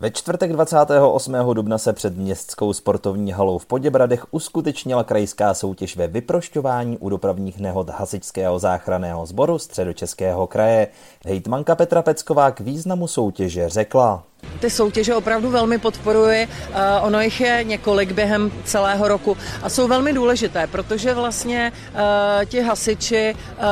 Ve 0.00 0.10
čtvrtek 0.10 0.52
28. 0.52 1.34
dubna 1.52 1.78
se 1.78 1.92
před 1.92 2.16
městskou 2.16 2.72
sportovní 2.72 3.32
halou 3.32 3.58
v 3.58 3.66
Poděbradech 3.66 4.26
uskutečnila 4.30 5.04
krajská 5.04 5.54
soutěž 5.54 5.96
ve 5.96 6.06
vyprošťování 6.06 6.98
u 6.98 7.08
dopravních 7.08 7.60
nehod 7.60 7.90
Hasičského 7.90 8.58
záchranného 8.58 9.26
sboru 9.26 9.58
středočeského 9.58 10.46
kraje. 10.46 10.88
Hejtmanka 11.26 11.74
Petra 11.74 12.02
Pecková 12.02 12.50
k 12.50 12.60
významu 12.60 13.06
soutěže 13.06 13.68
řekla. 13.68 14.22
Ty 14.60 14.70
soutěže 14.70 15.14
opravdu 15.14 15.50
velmi 15.50 15.78
podporuji, 15.78 16.48
eh, 16.48 17.00
ono 17.00 17.20
jich 17.20 17.40
je 17.40 17.64
několik 17.64 18.12
během 18.12 18.52
celého 18.64 19.08
roku 19.08 19.36
a 19.62 19.68
jsou 19.68 19.88
velmi 19.88 20.12
důležité, 20.12 20.66
protože 20.66 21.14
vlastně 21.14 21.72
uh, 21.92 22.44
ti 22.44 22.60
hasiči 22.60 23.34
uh, 23.34 23.64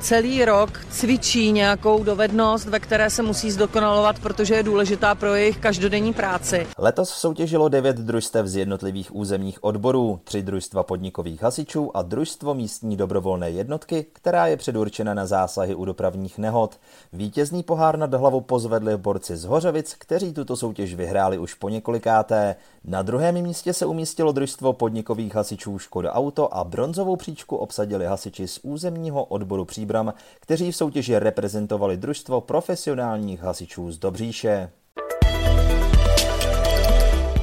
celý 0.00 0.44
rok 0.44 0.80
cvičí 0.90 1.52
nějakou 1.52 2.04
dovednost, 2.04 2.66
ve 2.66 2.80
které 2.80 3.10
se 3.10 3.22
musí 3.22 3.50
zdokonalovat, 3.50 4.18
protože 4.18 4.54
je 4.54 4.62
důležitá 4.62 5.14
pro 5.14 5.34
jejich 5.34 5.58
každodenní 5.58 6.12
práci. 6.12 6.66
Letos 6.78 7.10
soutěžilo 7.10 7.68
devět 7.68 7.96
družstev 7.96 8.46
z 8.46 8.56
jednotlivých 8.56 9.14
územních 9.16 9.64
odborů, 9.64 10.20
tři 10.24 10.42
družstva 10.42 10.82
podnikových 10.82 11.42
hasičů 11.42 11.96
a 11.96 12.02
družstvo 12.02 12.54
místní 12.54 12.96
dobrovolné 12.96 13.50
jednotky, 13.50 14.06
která 14.12 14.46
je 14.46 14.56
předurčena 14.56 15.14
na 15.14 15.26
zásahy 15.26 15.74
u 15.74 15.84
dopravních 15.84 16.38
nehod. 16.38 16.78
Vítězný 17.12 17.62
pohár 17.62 17.98
nad 17.98 18.14
hlavu 18.14 18.40
pozvedli 18.40 18.96
borci 18.96 19.36
z 19.36 19.44
Hořovic, 19.44 19.94
kteří 20.06 20.32
tuto 20.32 20.56
soutěž 20.56 20.94
vyhráli 20.94 21.38
už 21.38 21.54
po 21.54 21.68
několikáté. 21.68 22.56
Na 22.84 23.02
druhém 23.02 23.42
místě 23.42 23.72
se 23.72 23.86
umístilo 23.86 24.32
družstvo 24.32 24.72
podnikových 24.72 25.34
hasičů 25.34 25.78
Škoda 25.78 26.12
Auto 26.12 26.54
a 26.54 26.64
bronzovou 26.64 27.16
příčku 27.16 27.56
obsadili 27.56 28.06
hasiči 28.06 28.48
z 28.48 28.60
územního 28.62 29.24
odboru 29.24 29.64
Příbram, 29.64 30.14
kteří 30.40 30.72
v 30.72 30.76
soutěži 30.76 31.18
reprezentovali 31.18 31.96
družstvo 31.96 32.40
profesionálních 32.40 33.40
hasičů 33.40 33.92
z 33.92 33.98
Dobříše. 33.98 34.70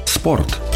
Sport. 0.06 0.73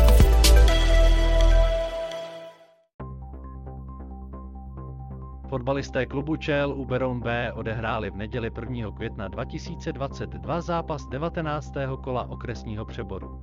Fotbalisté 5.48 6.06
klubu 6.06 6.36
Čel 6.36 6.72
u 6.72 6.84
Beroun 6.84 7.20
B 7.20 7.52
odehráli 7.52 8.10
v 8.10 8.16
neděli 8.16 8.50
1. 8.60 8.90
května 8.90 9.28
2022 9.28 10.60
zápas 10.60 11.06
19. 11.06 11.72
kola 12.02 12.28
okresního 12.30 12.84
přeboru. 12.84 13.40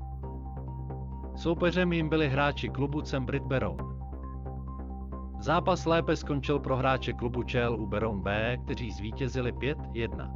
Soupeřem 1.35 1.93
jim 1.93 2.09
byli 2.09 2.29
hráči 2.29 2.69
klubu 2.69 3.01
Cembrit 3.01 3.43
Beroun. 3.43 3.99
Zápas 5.39 5.85
lépe 5.85 6.15
skončil 6.15 6.59
pro 6.59 6.77
hráče 6.77 7.13
klubu 7.13 7.43
Čel 7.43 7.75
u 7.75 7.87
Beroun 7.87 8.21
B, 8.21 8.57
kteří 8.65 8.91
zvítězili 8.91 9.53
5-1. 9.53 10.31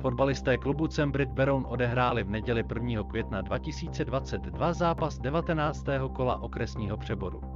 Fotbalisté 0.00 0.58
klubu 0.58 0.86
Cembrit 0.86 1.28
Beroun 1.28 1.66
odehráli 1.68 2.24
v 2.24 2.30
neděli 2.30 2.64
1. 2.74 3.02
května 3.02 3.40
2022 3.40 4.72
zápas 4.72 5.18
19. 5.18 5.84
kola 6.12 6.42
okresního 6.42 6.96
přeboru. 6.96 7.51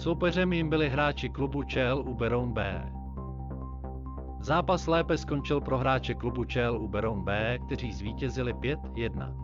Soupeřem 0.00 0.52
jim 0.52 0.68
byli 0.68 0.88
hráči 0.88 1.28
klubu 1.28 1.62
Čel 1.62 2.04
u 2.06 2.14
Beroun 2.14 2.52
B. 2.52 2.92
Zápas 4.40 4.86
lépe 4.86 5.18
skončil 5.18 5.60
pro 5.60 5.78
hráče 5.78 6.14
klubu 6.14 6.44
Čel 6.44 6.82
u 6.82 6.88
Beroun 6.88 7.24
B, 7.24 7.58
kteří 7.66 7.92
zvítězili 7.92 8.54
5-1. 8.54 9.34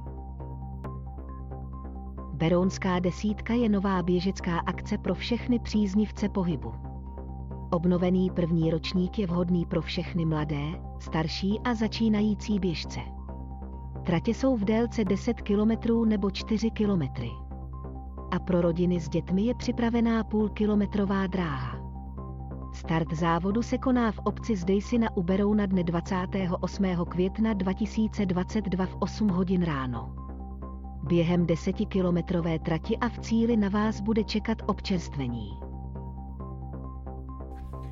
Berounská 2.33 2.99
desítka 2.99 3.55
je 3.55 3.69
nová 3.69 4.03
běžecká 4.03 4.59
akce 4.59 4.99
pro 4.99 5.15
všechny 5.15 5.59
příznivce 5.59 6.29
pohybu. 6.29 6.75
Obnovený 7.71 8.31
první 8.31 8.71
ročník 8.71 9.19
je 9.19 9.27
vhodný 9.27 9.67
pro 9.67 9.83
všechny 9.83 10.25
mladé, 10.25 10.65
starší 10.99 11.61
a 11.65 11.75
začínající 11.75 12.59
běžce. 12.59 13.01
Tratě 14.07 14.35
jsou 14.35 14.57
v 14.57 14.65
délce 14.65 15.05
10 15.05 15.43
km 15.43 16.09
nebo 16.09 16.31
4 16.31 16.71
km 16.71 17.46
a 18.31 18.39
pro 18.39 18.61
rodiny 18.61 19.01
s 19.01 19.09
dětmi 19.09 19.43
je 19.43 19.55
připravená 19.55 20.25
půlkilometrová 20.25 21.27
dráha. 21.27 21.87
Start 22.73 23.13
závodu 23.13 23.63
se 23.63 23.79
koná 23.79 24.13
v 24.13 24.19
obci 24.19 24.57
Zdejsina 24.57 25.17
u 25.17 25.23
Berouna 25.23 25.67
dne 25.67 25.85
28. 25.85 26.85
května 27.09 27.53
2022 27.53 28.87
v 28.87 28.97
8 28.99 29.29
hodin 29.29 29.63
ráno. 29.63 30.15
Během 31.03 31.47
desetikilometrové 31.47 32.59
trati 32.59 32.97
a 32.97 33.09
v 33.09 33.19
cíli 33.19 33.57
na 33.57 33.69
vás 33.69 34.01
bude 34.01 34.25
čekat 34.25 34.63
občerstvení. 34.67 35.66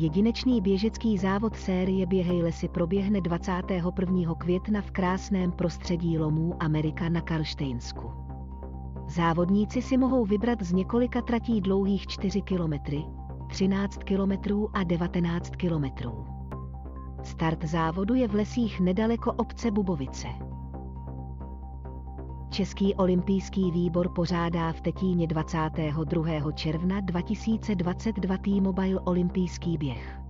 Jedinečný 0.00 0.60
běžecký 0.60 1.18
závod 1.18 1.56
série 1.56 2.06
Běhej 2.06 2.42
lesy 2.42 2.68
proběhne 2.68 3.20
21. 3.20 4.34
května 4.34 4.80
v 4.80 4.90
krásném 4.90 5.52
prostředí 5.52 6.18
lomů 6.18 6.62
Amerika 6.62 7.08
na 7.08 7.20
Karlštejnsku. 7.20 8.10
Závodníci 9.08 9.82
si 9.82 9.96
mohou 9.96 10.24
vybrat 10.24 10.62
z 10.62 10.72
několika 10.72 11.22
tratí 11.22 11.60
dlouhých 11.60 12.06
4 12.06 12.42
km, 12.42 12.72
13 13.48 13.98
km 14.04 14.32
a 14.74 14.84
19 14.84 15.50
km. 15.50 15.84
Start 17.22 17.64
závodu 17.64 18.14
je 18.14 18.28
v 18.28 18.34
lesích 18.34 18.80
nedaleko 18.80 19.32
obce 19.32 19.70
Bubovice. 19.70 20.28
Český 22.50 22.94
olympijský 22.94 23.70
výbor 23.70 24.08
pořádá 24.08 24.72
v 24.72 24.80
Tetíně 24.80 25.26
22. 25.26 26.52
června 26.52 27.00
2022 27.00 28.36
T-Mobile 28.36 29.00
olympijský 29.00 29.78
běh. 29.78 30.20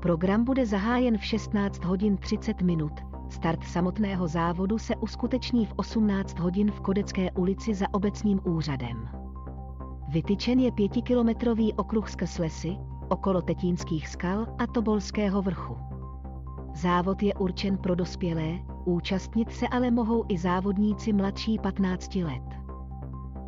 Program 0.00 0.44
bude 0.44 0.66
zahájen 0.66 1.18
v 1.18 1.24
16 1.24 1.84
hodin 1.84 2.16
30 2.16 2.62
minut. 2.62 2.92
Start 3.28 3.64
samotného 3.64 4.28
závodu 4.28 4.78
se 4.78 4.96
uskuteční 4.96 5.66
v 5.66 5.72
18 5.76 6.38
hodin 6.38 6.70
v 6.70 6.80
Kodecké 6.80 7.30
ulici 7.30 7.74
za 7.74 7.86
obecním 7.92 8.40
úřadem. 8.44 9.08
Vytyčen 10.08 10.58
je 10.58 10.72
pětikilometrový 10.72 11.72
okruh 11.72 12.10
skrz 12.10 12.38
lesy, 12.38 12.76
okolo 13.08 13.42
Tetínských 13.42 14.08
skal 14.08 14.46
a 14.58 14.66
Tobolského 14.66 15.42
vrchu. 15.42 15.76
Závod 16.74 17.22
je 17.22 17.34
určen 17.34 17.78
pro 17.78 17.94
dospělé, 17.94 18.73
účastnit 18.84 19.52
se 19.52 19.68
ale 19.68 19.90
mohou 19.90 20.24
i 20.28 20.38
závodníci 20.38 21.12
mladší 21.12 21.58
15 21.58 22.14
let. 22.14 22.42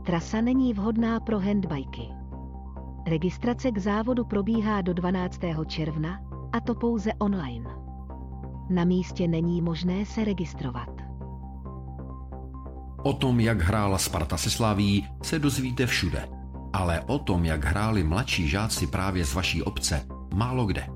Trasa 0.07 0.41
není 0.41 0.75
vhodná 0.75 1.21
pro 1.21 1.41
handbajky. 1.41 2.09
Registrace 3.07 3.71
k 3.71 3.79
závodu 3.79 4.25
probíhá 4.25 4.81
do 4.81 4.95
12. 4.95 5.41
června, 5.67 6.21
a 6.53 6.61
to 6.61 6.75
pouze 6.75 7.15
online. 7.15 7.71
Na 8.71 8.85
místě 8.85 9.29
není 9.29 9.63
možné 9.63 10.07
se 10.07 10.25
registrovat. 10.25 10.89
O 13.03 13.13
tom, 13.13 13.41
jak 13.41 13.61
hrála 13.61 13.99
Sparta 13.99 14.37
se 14.37 14.51
Slaví, 14.51 15.07
se 15.23 15.39
dozvíte 15.39 15.87
všude. 15.87 16.29
Ale 16.73 17.01
o 17.01 17.19
tom, 17.19 17.45
jak 17.45 17.65
hráli 17.65 18.05
mladší 18.05 18.49
žáci 18.49 18.87
právě 18.87 19.25
z 19.25 19.35
vaší 19.35 19.63
obce, 19.63 20.07
málo 20.35 20.67
kde. 20.67 20.96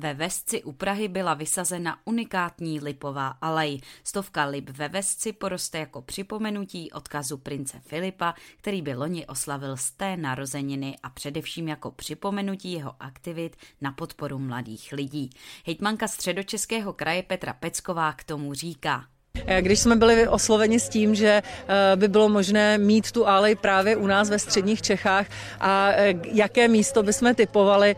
Ve 0.00 0.14
Vesci 0.14 0.62
u 0.62 0.72
Prahy 0.72 1.08
byla 1.08 1.34
vysazena 1.34 1.98
unikátní 2.04 2.80
lipová 2.80 3.28
alej. 3.28 3.80
Stovka 4.04 4.44
lip 4.44 4.70
ve 4.70 4.88
Vesci 4.88 5.32
poroste 5.32 5.78
jako 5.78 6.02
připomenutí 6.02 6.92
odkazu 6.92 7.38
prince 7.38 7.80
Filipa, 7.80 8.34
který 8.56 8.82
by 8.82 8.94
loni 8.94 9.26
oslavil 9.26 9.76
z 9.76 9.90
té 9.90 10.16
narozeniny 10.16 10.98
a 11.02 11.10
především 11.10 11.68
jako 11.68 11.90
připomenutí 11.90 12.72
jeho 12.72 12.94
aktivit 13.00 13.56
na 13.80 13.92
podporu 13.92 14.38
mladých 14.38 14.92
lidí. 14.92 15.30
Hejtmanka 15.66 16.08
středočeského 16.08 16.92
kraje 16.92 17.22
Petra 17.22 17.52
Pecková 17.52 18.12
k 18.12 18.24
tomu 18.24 18.54
říká. 18.54 19.04
Když 19.60 19.80
jsme 19.80 19.96
byli 19.96 20.28
osloveni 20.28 20.80
s 20.80 20.88
tím, 20.88 21.14
že 21.14 21.42
eh, 21.42 21.96
by 21.96 22.08
bylo 22.08 22.28
možné 22.28 22.78
mít 22.78 23.12
tu 23.12 23.28
alej 23.28 23.54
právě 23.54 23.96
u 23.96 24.06
nás 24.06 24.30
ve 24.30 24.38
středních 24.38 24.82
Čechách 24.82 25.26
a 25.60 25.90
eh, 25.92 26.14
jaké 26.32 26.68
místo 26.68 27.02
bychom 27.02 27.34
typovali, 27.34 27.96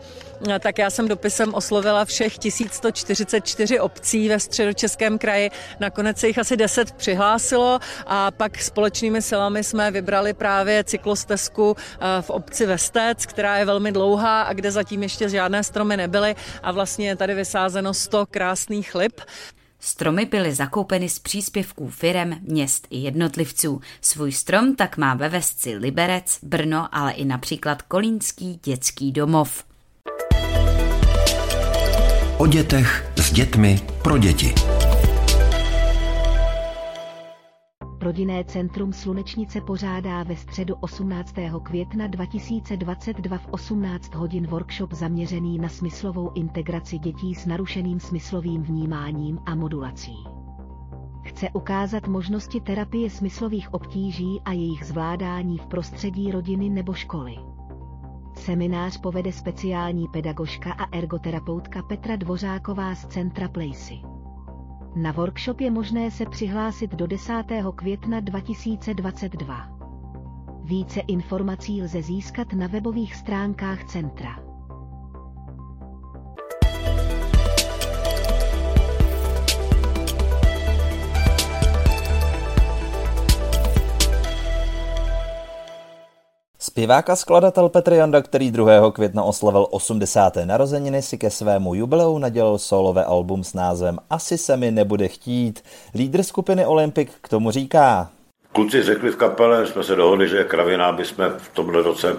eh, 0.49 0.59
tak 0.59 0.77
já 0.77 0.89
jsem 0.89 1.07
dopisem 1.07 1.53
oslovila 1.53 2.05
všech 2.05 2.37
1144 2.37 3.79
obcí 3.79 4.29
ve 4.29 4.39
středočeském 4.39 5.17
kraji. 5.17 5.51
Nakonec 5.79 6.17
se 6.17 6.27
jich 6.27 6.39
asi 6.39 6.57
10 6.57 6.91
přihlásilo 6.91 7.79
a 8.05 8.31
pak 8.31 8.61
společnými 8.61 9.21
silami 9.21 9.63
jsme 9.63 9.91
vybrali 9.91 10.33
právě 10.33 10.83
cyklostezku 10.83 11.75
v 12.21 12.29
obci 12.29 12.65
Vestec, 12.65 13.25
která 13.25 13.57
je 13.57 13.65
velmi 13.65 13.91
dlouhá 13.91 14.41
a 14.41 14.53
kde 14.53 14.71
zatím 14.71 15.03
ještě 15.03 15.29
žádné 15.29 15.63
stromy 15.63 15.97
nebyly 15.97 16.35
a 16.63 16.71
vlastně 16.71 17.07
je 17.07 17.15
tady 17.15 17.35
vysázeno 17.35 17.93
100 17.93 18.25
krásných 18.25 18.95
lip. 18.95 19.21
Stromy 19.83 20.25
byly 20.25 20.55
zakoupeny 20.55 21.09
z 21.09 21.19
příspěvků 21.19 21.89
firem, 21.89 22.37
měst 22.41 22.87
i 22.89 22.97
jednotlivců. 22.97 23.81
Svůj 24.01 24.31
strom 24.31 24.75
tak 24.75 24.97
má 24.97 25.13
ve 25.13 25.29
Vesci 25.29 25.77
Liberec, 25.77 26.39
Brno, 26.43 26.87
ale 26.91 27.11
i 27.11 27.25
například 27.25 27.81
Kolínský 27.81 28.59
dětský 28.63 29.11
domov. 29.11 29.63
O 32.37 32.47
dětech 32.47 33.11
s 33.15 33.31
dětmi 33.31 33.79
pro 34.03 34.17
děti. 34.17 34.80
Rodinné 38.01 38.43
centrum 38.43 38.93
Slunečnice 38.93 39.61
pořádá 39.61 40.23
ve 40.23 40.35
středu 40.35 40.75
18. 40.79 41.35
května 41.63 42.07
2022 42.07 43.37
v 43.37 43.47
18 43.51 44.15
hodin 44.15 44.47
workshop 44.47 44.93
zaměřený 44.93 45.59
na 45.59 45.69
smyslovou 45.69 46.31
integraci 46.33 46.99
dětí 46.99 47.35
s 47.35 47.45
narušeným 47.45 47.99
smyslovým 47.99 48.63
vnímáním 48.63 49.39
a 49.45 49.55
modulací. 49.55 50.15
Chce 51.23 51.49
ukázat 51.53 52.07
možnosti 52.07 52.61
terapie 52.61 53.09
smyslových 53.09 53.73
obtíží 53.73 54.41
a 54.45 54.51
jejich 54.51 54.85
zvládání 54.85 55.57
v 55.57 55.65
prostředí 55.65 56.31
rodiny 56.31 56.69
nebo 56.69 56.93
školy. 56.93 57.35
Seminář 58.33 58.97
povede 58.97 59.31
speciální 59.31 60.07
pedagožka 60.07 60.71
a 60.73 60.97
ergoterapeutka 60.97 61.81
Petra 61.81 62.15
Dvořáková 62.15 62.95
z 62.95 63.05
Centra 63.05 63.47
Placy. 63.47 64.20
Na 64.95 65.11
workshop 65.11 65.61
je 65.61 65.71
možné 65.71 66.11
se 66.11 66.25
přihlásit 66.25 66.95
do 66.95 67.07
10. 67.07 67.43
května 67.75 68.19
2022. 68.19 69.77
Více 70.63 70.99
informací 70.99 71.81
lze 71.81 72.01
získat 72.01 72.53
na 72.53 72.67
webových 72.67 73.15
stránkách 73.15 73.83
centra. 73.83 74.50
Zpěvák 86.81 87.09
a 87.09 87.15
skladatel 87.15 87.69
Petr 87.69 87.93
Janda, 87.93 88.21
který 88.21 88.51
2. 88.51 88.91
května 88.91 89.23
oslavil 89.23 89.67
80. 89.71 90.33
narozeniny, 90.45 91.01
si 91.01 91.17
ke 91.17 91.29
svému 91.29 91.75
jubileu 91.75 92.17
nadělal 92.17 92.57
solové 92.57 93.05
album 93.05 93.43
s 93.43 93.53
názvem 93.53 93.97
Asi 94.09 94.37
se 94.37 94.57
mi 94.57 94.71
nebude 94.71 95.07
chtít. 95.07 95.63
Lídr 95.95 96.23
skupiny 96.23 96.65
Olympic 96.65 97.09
k 97.21 97.29
tomu 97.29 97.51
říká. 97.51 98.09
Kluci 98.51 98.83
řekli 98.83 99.11
v 99.11 99.15
kapele, 99.15 99.67
jsme 99.67 99.83
se 99.83 99.95
dohodli, 99.95 100.27
že 100.27 100.43
Kravina 100.43 100.91
by 100.91 101.05
jsme 101.05 101.29
v 101.29 101.49
tomhle 101.53 101.81
roce 101.81 102.17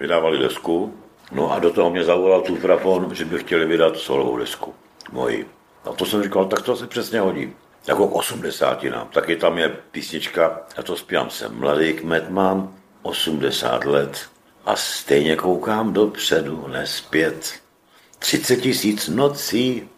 vydávali 0.00 0.38
desku. 0.38 0.92
No 1.32 1.52
a 1.52 1.58
do 1.58 1.70
toho 1.70 1.90
mě 1.90 2.04
zavolal 2.04 2.40
Tufrafon, 2.40 3.14
že 3.14 3.24
by 3.24 3.38
chtěli 3.38 3.66
vydat 3.66 3.96
solovou 3.96 4.36
desku. 4.36 4.74
Moji. 5.12 5.48
A 5.84 5.92
to 5.92 6.04
jsem 6.04 6.22
říkal, 6.22 6.44
tak 6.44 6.62
to 6.62 6.76
se 6.76 6.86
přesně 6.86 7.20
hodí. 7.20 7.52
Jako 7.86 8.08
k 8.08 8.14
80 8.14 8.82
nám. 8.82 9.08
Taky 9.08 9.36
tam 9.36 9.58
je 9.58 9.76
písnička, 9.90 10.60
já 10.76 10.82
to 10.82 10.96
zpívám, 10.96 11.30
jsem 11.30 11.58
mladý 11.58 11.92
kmet 11.92 12.30
mám, 12.30 12.74
80 13.06 13.84
let 13.84 14.18
a 14.64 14.76
stejně 14.76 15.36
koukám 15.36 15.92
dopředu, 15.92 16.68
nespět. 16.68 17.52
30 18.18 18.56
tisíc 18.56 19.08
nocí 19.08 19.88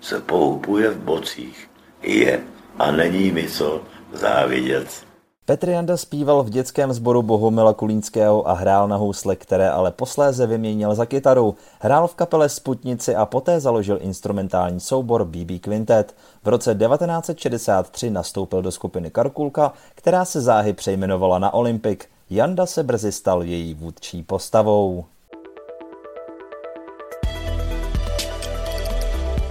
se 0.00 0.20
pohupuje 0.20 0.90
v 0.90 0.98
bocích. 0.98 1.70
Je 2.02 2.40
a 2.78 2.90
není 2.90 3.30
mi 3.30 3.48
co 3.48 3.82
závidět. 4.12 5.10
Petr 5.50 5.68
Janda 5.68 5.96
zpíval 5.96 6.42
v 6.42 6.50
dětském 6.50 6.92
sboru 6.92 7.22
Bohumila 7.22 7.74
Kulínského 7.74 8.48
a 8.48 8.52
hrál 8.52 8.88
na 8.88 8.96
housle, 8.96 9.36
které 9.36 9.70
ale 9.70 9.90
posléze 9.90 10.46
vyměnil 10.46 10.94
za 10.94 11.06
kytaru. 11.06 11.54
Hrál 11.80 12.08
v 12.08 12.14
kapele 12.14 12.48
Sputnici 12.48 13.14
a 13.14 13.26
poté 13.26 13.60
založil 13.60 13.98
instrumentální 14.02 14.80
soubor 14.80 15.24
BB 15.24 15.60
Quintet. 15.60 16.16
V 16.44 16.48
roce 16.48 16.74
1963 16.74 18.10
nastoupil 18.10 18.62
do 18.62 18.70
skupiny 18.70 19.10
Karkulka, 19.10 19.72
která 19.94 20.24
se 20.24 20.40
záhy 20.40 20.72
přejmenovala 20.72 21.38
na 21.38 21.54
Olympic. 21.54 22.00
Janda 22.32 22.66
se 22.66 22.82
brzy 22.82 23.12
stal 23.12 23.42
její 23.42 23.74
vůdčí 23.74 24.22
postavou. 24.22 25.04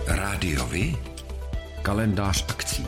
Rádiovi? 0.07 0.95
Kalendář 1.81 2.45
akcí. 2.49 2.87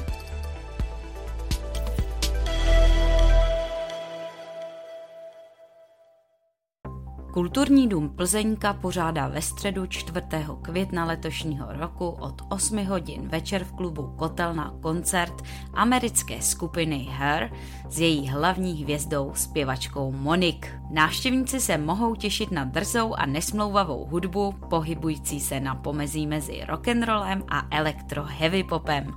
Kulturní 7.32 7.88
dům 7.88 8.10
Plzeňka 8.10 8.74
pořádá 8.74 9.28
ve 9.28 9.42
středu 9.42 9.86
4. 9.86 10.26
května 10.62 11.06
letošního 11.06 11.68
roku 11.70 12.10
od 12.10 12.42
8 12.50 12.86
hodin 12.86 13.28
večer 13.28 13.64
v 13.64 13.74
klubu 13.74 14.14
Kotelna 14.18 14.74
koncert 14.82 15.42
americké 15.74 16.42
skupiny 16.42 16.98
Her 17.12 17.54
s 17.90 18.00
její 18.00 18.28
hlavní 18.28 18.74
hvězdou 18.74 19.32
zpěvačkou 19.36 20.12
Monik. 20.12 20.76
Návštěvníci 20.90 21.60
se 21.60 21.78
mohou 21.78 22.16
těšit 22.16 22.52
na 22.52 22.64
drzou 22.64 23.14
a 23.14 23.26
nesmlouvavou 23.26 24.06
hudbu, 24.06 24.52
pohybující 24.70 25.40
se 25.40 25.60
na 25.60 25.76
pomezí 25.76 26.28
mezi 26.28 26.62
rock'n'rollem 26.66 27.44
a 27.48 27.68
elektro-heavy 27.78 28.64
popem. 28.64 29.14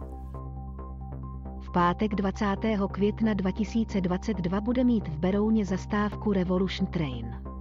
V 1.60 1.72
pátek 1.72 2.14
20. 2.14 2.46
května 2.92 3.34
2022 3.34 4.60
bude 4.60 4.84
mít 4.84 5.08
v 5.08 5.18
Berouně 5.18 5.64
zastávku 5.64 6.32
Revolution 6.32 6.86
Train. 6.86 7.53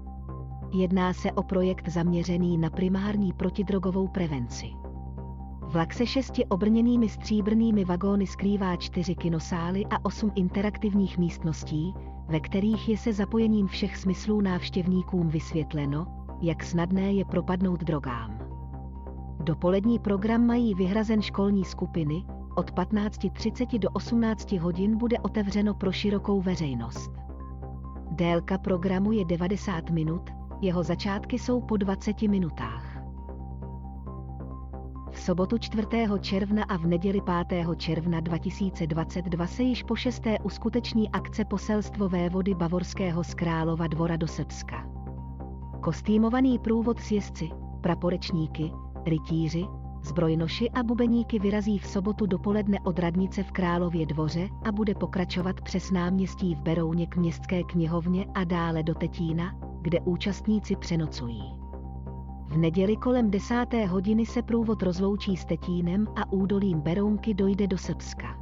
Jedná 0.75 1.13
se 1.13 1.31
o 1.31 1.43
projekt 1.43 1.89
zaměřený 1.89 2.57
na 2.57 2.69
primární 2.69 3.33
protidrogovou 3.33 4.07
prevenci. 4.07 4.69
Vlak 5.61 5.93
se 5.93 6.05
šesti 6.05 6.45
obrněnými 6.45 7.09
stříbrnými 7.09 7.85
vagóny 7.85 8.27
skrývá 8.27 8.75
čtyři 8.75 9.15
kinosály 9.15 9.85
a 9.85 10.05
osm 10.05 10.31
interaktivních 10.35 11.17
místností, 11.17 11.93
ve 12.27 12.39
kterých 12.39 12.89
je 12.89 12.97
se 12.97 13.13
zapojením 13.13 13.67
všech 13.67 13.97
smyslů 13.97 14.41
návštěvníkům 14.41 15.29
vysvětleno, 15.29 16.07
jak 16.41 16.63
snadné 16.63 17.13
je 17.13 17.25
propadnout 17.25 17.83
drogám. 17.83 18.39
Dopolední 19.39 19.99
program 19.99 20.45
mají 20.45 20.73
vyhrazen 20.73 21.21
školní 21.21 21.65
skupiny, 21.65 22.23
od 22.55 22.71
15.30 22.71 23.79
do 23.79 23.89
18 23.89 24.51
hodin 24.51 24.97
bude 24.97 25.19
otevřeno 25.19 25.73
pro 25.73 25.91
širokou 25.91 26.41
veřejnost. 26.41 27.11
Délka 28.11 28.57
programu 28.57 29.11
je 29.11 29.25
90 29.25 29.89
minut, 29.89 30.29
jeho 30.63 30.83
začátky 30.83 31.39
jsou 31.39 31.61
po 31.61 31.77
20 31.77 32.21
minutách. 32.21 32.97
V 35.11 35.19
sobotu 35.19 35.57
4. 35.57 35.87
června 36.19 36.63
a 36.63 36.77
v 36.77 36.85
neděli 36.85 37.21
5. 37.47 37.67
června 37.77 38.19
2022 38.19 39.47
se 39.47 39.63
již 39.63 39.83
po 39.83 39.95
šesté 39.95 40.39
uskuteční 40.39 41.09
akce 41.09 41.45
poselstvo 41.45 42.09
vévody 42.09 42.55
Bavorského 42.55 43.23
z 43.23 43.33
Králova 43.33 43.87
dvora 43.87 44.15
do 44.15 44.27
Srbska. 44.27 44.87
Kostýmovaný 45.81 46.59
průvod 46.59 46.99
s 46.99 47.11
jezdci, 47.11 47.49
praporečníky, 47.81 48.71
rytíři, 49.05 49.65
zbrojnoši 50.03 50.69
a 50.69 50.83
bubeníky 50.83 51.39
vyrazí 51.39 51.77
v 51.77 51.87
sobotu 51.87 52.25
dopoledne 52.25 52.77
od 52.83 52.99
radnice 52.99 53.43
v 53.43 53.51
Králově 53.51 54.05
dvoře 54.05 54.49
a 54.65 54.71
bude 54.71 54.95
pokračovat 54.95 55.61
přes 55.61 55.91
náměstí 55.91 56.55
v 56.55 56.59
Berouně 56.59 57.07
k 57.07 57.15
městské 57.15 57.63
knihovně 57.63 58.25
a 58.33 58.43
dále 58.43 58.83
do 58.83 58.95
Tetína, 58.95 59.72
kde 59.83 60.01
účastníci 60.01 60.75
přenocují. 60.75 61.43
V 62.45 62.57
neděli 62.57 62.97
kolem 62.97 63.31
desáté 63.31 63.85
hodiny 63.85 64.25
se 64.25 64.41
průvod 64.41 64.83
rozloučí 64.83 65.37
s 65.37 65.45
Tetínem 65.45 66.07
a 66.15 66.31
údolím 66.31 66.81
Berounky 66.81 67.33
dojde 67.33 67.67
do 67.67 67.77
Srbska. 67.77 68.37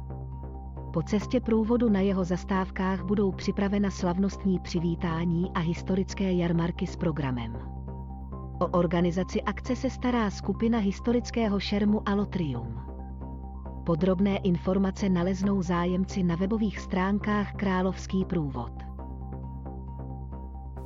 Po 0.92 1.02
cestě 1.02 1.40
průvodu 1.40 1.88
na 1.88 2.00
jeho 2.00 2.24
zastávkách 2.24 3.04
budou 3.04 3.32
připravena 3.32 3.90
slavnostní 3.90 4.58
přivítání 4.58 5.50
a 5.54 5.58
historické 5.58 6.32
jarmarky 6.32 6.86
s 6.86 6.96
programem. 6.96 7.56
O 8.60 8.66
organizaci 8.66 9.42
akce 9.42 9.76
se 9.76 9.90
stará 9.90 10.30
skupina 10.30 10.78
historického 10.78 11.60
šermu 11.60 12.08
Alotrium. 12.08 12.80
Podrobné 13.86 14.36
informace 14.36 15.08
naleznou 15.08 15.62
zájemci 15.62 16.22
na 16.22 16.36
webových 16.36 16.78
stránkách 16.78 17.52
Královský 17.52 18.24
průvod. 18.24 18.91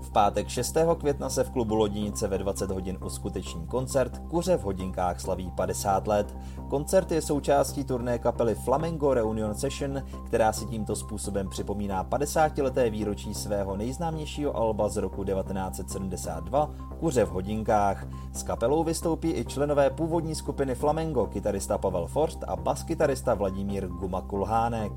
V 0.07 0.11
pátek 0.11 0.49
6. 0.49 0.77
května 0.99 1.31
se 1.31 1.45
v 1.45 1.51
klubu 1.51 1.75
Lodinice 1.75 2.29
ve 2.29 2.39
20 2.39 2.71
hodin 2.71 2.99
uskuteční 3.05 3.67
koncert 3.67 4.19
Kuře 4.29 4.57
v 4.57 4.63
hodinkách 4.63 5.21
slaví 5.21 5.51
50 5.57 6.07
let. 6.07 6.37
Koncert 6.69 7.13
je 7.13 7.23
součástí 7.23 7.85
turné 7.85 8.19
kapely 8.19 8.55
Flamengo 8.55 9.15
Reunion 9.15 9.55
Session, 9.55 10.03
která 10.27 10.53
si 10.53 10.67
tímto 10.67 10.97
způsobem 10.97 11.49
připomíná 11.49 12.05
50 12.05 12.59
leté 12.59 12.91
výročí 12.91 13.35
svého 13.35 13.77
nejznámějšího 13.77 14.57
alba 14.57 14.89
z 14.89 14.97
roku 14.97 15.25
1972 15.25 16.71
Kuře 17.01 17.25
v 17.25 17.31
hodinkách. 17.31 18.07
S 18.33 18.43
kapelou 18.43 18.85
vystoupí 18.85 19.33
i 19.33 19.45
členové 19.45 19.91
původní 19.91 20.35
skupiny 20.35 20.75
Flamengo, 20.75 21.27
kytarista 21.27 21.79
Pavel 21.79 22.07
Forst 22.07 22.45
a 22.47 22.57
baskytarista 22.57 23.35
Vladimír 23.35 23.89
Guma 23.89 24.21
Kulhánek. 24.21 24.93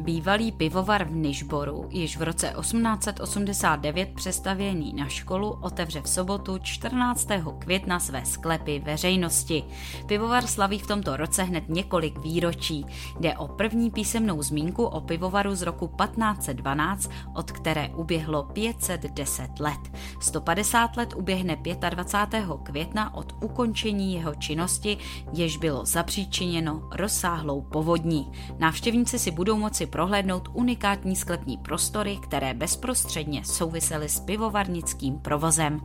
Bývalý 0.00 0.52
pivovar 0.52 1.04
v 1.04 1.12
Nižboru, 1.12 1.86
již 1.90 2.16
v 2.16 2.22
roce 2.22 2.54
1889 2.60 4.08
přestavěný 4.14 4.92
na 4.92 5.08
školu, 5.08 5.58
otevře 5.60 6.02
v 6.02 6.08
sobotu 6.08 6.58
14. 6.58 7.28
května 7.58 8.00
své 8.00 8.24
sklepy 8.24 8.82
veřejnosti. 8.84 9.64
Pivovar 10.06 10.46
slaví 10.46 10.78
v 10.78 10.86
tomto 10.86 11.16
roce 11.16 11.42
hned 11.42 11.64
několik 11.68 12.18
výročí. 12.18 12.86
Jde 13.20 13.36
o 13.36 13.48
první 13.48 13.90
písemnou 13.90 14.42
zmínku 14.42 14.84
o 14.84 15.00
pivovaru 15.00 15.54
z 15.54 15.62
roku 15.62 15.86
1512, 15.86 17.10
od 17.34 17.52
které 17.52 17.88
uběhlo 17.88 18.42
510 18.42 19.60
let. 19.60 19.80
150 20.20 20.96
let 20.96 21.14
uběhne 21.16 21.56
25. 21.90 22.44
května 22.62 23.14
od 23.14 23.34
ukončení 23.42 24.14
jeho 24.14 24.34
činnosti, 24.34 24.98
jež 25.32 25.56
bylo 25.56 25.84
zapříčiněno 25.84 26.88
rozsáhlou 26.92 27.60
povodní. 27.60 28.32
Návštěvníci 28.58 29.18
si 29.18 29.30
budou 29.30 29.56
moci 29.56 29.89
prohlédnout 29.90 30.48
unikátní 30.52 31.16
sklepní 31.16 31.58
prostory, 31.58 32.16
které 32.22 32.54
bezprostředně 32.54 33.44
souvisely 33.44 34.08
s 34.08 34.20
pivovarnickým 34.20 35.18
provozem. 35.18 35.80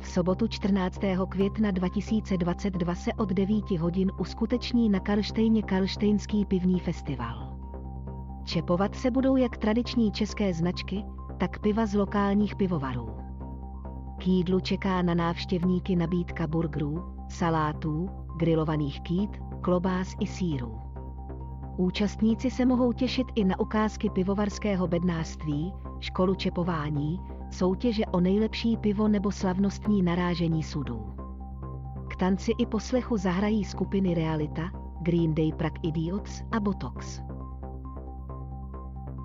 V 0.00 0.08
sobotu 0.08 0.48
14. 0.48 1.00
května 1.28 1.70
2022 1.70 2.94
se 2.94 3.12
od 3.12 3.28
9 3.28 3.70
hodin 3.70 4.12
uskuteční 4.18 4.88
na 4.88 5.00
Karlštejně 5.00 5.62
Karlštejnský 5.62 6.44
pivní 6.44 6.80
festival. 6.80 7.58
Čepovat 8.44 8.94
se 8.94 9.10
budou 9.10 9.36
jak 9.36 9.56
tradiční 9.56 10.12
české 10.12 10.54
značky, 10.54 11.04
tak 11.38 11.58
piva 11.58 11.86
z 11.86 11.94
lokálních 11.94 12.56
pivovarů. 12.56 13.16
K 14.18 14.26
jídlu 14.26 14.60
čeká 14.60 15.02
na 15.02 15.14
návštěvníky 15.14 15.96
nabídka 15.96 16.46
burgerů, 16.46 17.04
salátů, 17.28 18.08
grilovaných 18.36 19.00
kýt, 19.00 19.30
klobás 19.60 20.14
i 20.20 20.26
sírů. 20.26 20.87
Účastníci 21.78 22.50
se 22.50 22.66
mohou 22.66 22.92
těšit 22.92 23.26
i 23.34 23.44
na 23.44 23.60
ukázky 23.60 24.10
pivovarského 24.10 24.86
bednářství, 24.86 25.72
školu 26.00 26.34
čepování, 26.34 27.20
soutěže 27.50 28.06
o 28.06 28.20
nejlepší 28.20 28.76
pivo 28.76 29.08
nebo 29.08 29.32
slavnostní 29.32 30.02
narážení 30.02 30.62
sudů. 30.62 31.14
K 32.08 32.16
tanci 32.16 32.52
i 32.58 32.66
poslechu 32.66 33.16
zahrají 33.16 33.64
skupiny 33.64 34.14
Realita, 34.14 34.70
Green 35.02 35.34
Day 35.34 35.52
Prague 35.52 35.80
Idiots 35.82 36.42
a 36.52 36.60
Botox. 36.60 37.20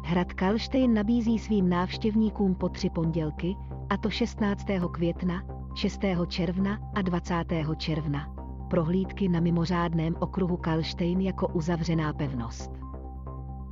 Hrad 0.06 0.34
Kalštejn 0.34 0.94
nabízí 0.94 1.40
svým 1.40 1.70
návštěvníkům 1.70 2.56
po 2.56 2.70
tři 2.70 2.90
pondělky, 2.90 3.56
a 3.90 3.98
to 3.98 4.10
16. 4.10 4.66
května, 4.92 5.44
6. 5.76 6.00
června 6.28 6.80
a 6.96 7.02
20. 7.02 7.36
června, 7.78 8.33
prohlídky 8.74 9.30
na 9.30 9.40
mimořádném 9.40 10.16
okruhu 10.20 10.58
Kalštejn 10.58 11.22
jako 11.22 11.48
uzavřená 11.48 12.14
pevnost. 12.14 12.72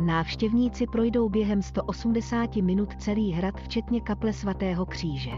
Návštěvníci 0.05 0.87
projdou 0.87 1.29
během 1.29 1.61
180 1.61 2.55
minut 2.55 2.95
celý 2.97 3.31
hrad 3.31 3.55
včetně 3.61 4.01
kaple 4.01 4.33
svatého 4.33 4.85
kříže. 4.85 5.31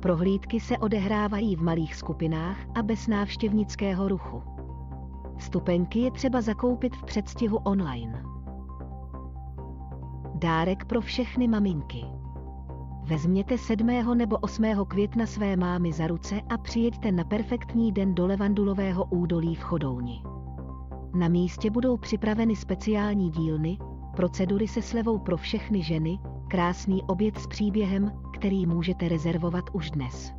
Prohlídky 0.00 0.60
se 0.60 0.78
odehrávají 0.78 1.56
v 1.56 1.62
malých 1.62 1.94
skupinách 1.94 2.56
a 2.74 2.82
bez 2.82 3.06
návštěvnického 3.06 4.08
ruchu. 4.08 4.42
Stupenky 5.38 5.98
je 5.98 6.10
třeba 6.10 6.40
zakoupit 6.40 6.96
v 6.96 7.04
předstihu 7.04 7.56
online. 7.56 8.22
Dárek 10.34 10.84
pro 10.84 11.00
všechny 11.00 11.48
maminky. 11.48 12.19
Vezměte 13.10 13.58
7. 13.58 13.86
nebo 14.14 14.36
8. 14.36 14.64
května 14.88 15.26
své 15.26 15.56
mámy 15.56 15.92
za 15.92 16.06
ruce 16.06 16.40
a 16.48 16.58
přijeďte 16.58 17.12
na 17.12 17.24
perfektní 17.24 17.92
den 17.92 18.14
do 18.14 18.26
Levandulového 18.26 19.04
údolí 19.04 19.54
v 19.54 19.60
Chodouni. 19.60 20.22
Na 21.14 21.28
místě 21.28 21.70
budou 21.70 21.96
připraveny 21.96 22.56
speciální 22.56 23.30
dílny, 23.30 23.78
procedury 24.16 24.68
se 24.68 24.82
slevou 24.82 25.18
pro 25.18 25.36
všechny 25.36 25.82
ženy, 25.82 26.18
krásný 26.48 27.02
oběd 27.02 27.38
s 27.38 27.46
příběhem, 27.46 28.12
který 28.34 28.66
můžete 28.66 29.08
rezervovat 29.08 29.64
už 29.72 29.90
dnes. 29.90 30.32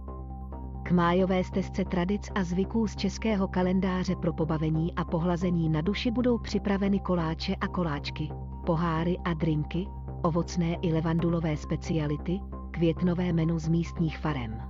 K 0.84 0.92
májové 0.92 1.44
stezce 1.44 1.86
tradic 1.86 2.30
a 2.36 2.44
zvyků 2.44 2.88
z 2.88 2.96
českého 2.96 3.48
kalendáře 3.48 4.16
pro 4.16 4.34
pobavení 4.34 4.96
a 4.96 5.06
pohlazení 5.06 5.70
na 5.70 5.82
duši 5.82 6.12
budou 6.12 6.38
připraveny 6.38 7.00
koláče 7.00 7.56
a 7.56 7.68
koláčky, 7.68 8.30
poháry 8.66 9.18
a 9.26 9.34
drinky, 9.34 9.88
ovocné 10.22 10.74
i 10.82 10.94
levandulové 10.94 11.58
speciality, 11.58 12.40
květnové 12.72 13.34
menu 13.34 13.60
z 13.60 13.68
místních 13.68 14.18
farem. 14.18 14.62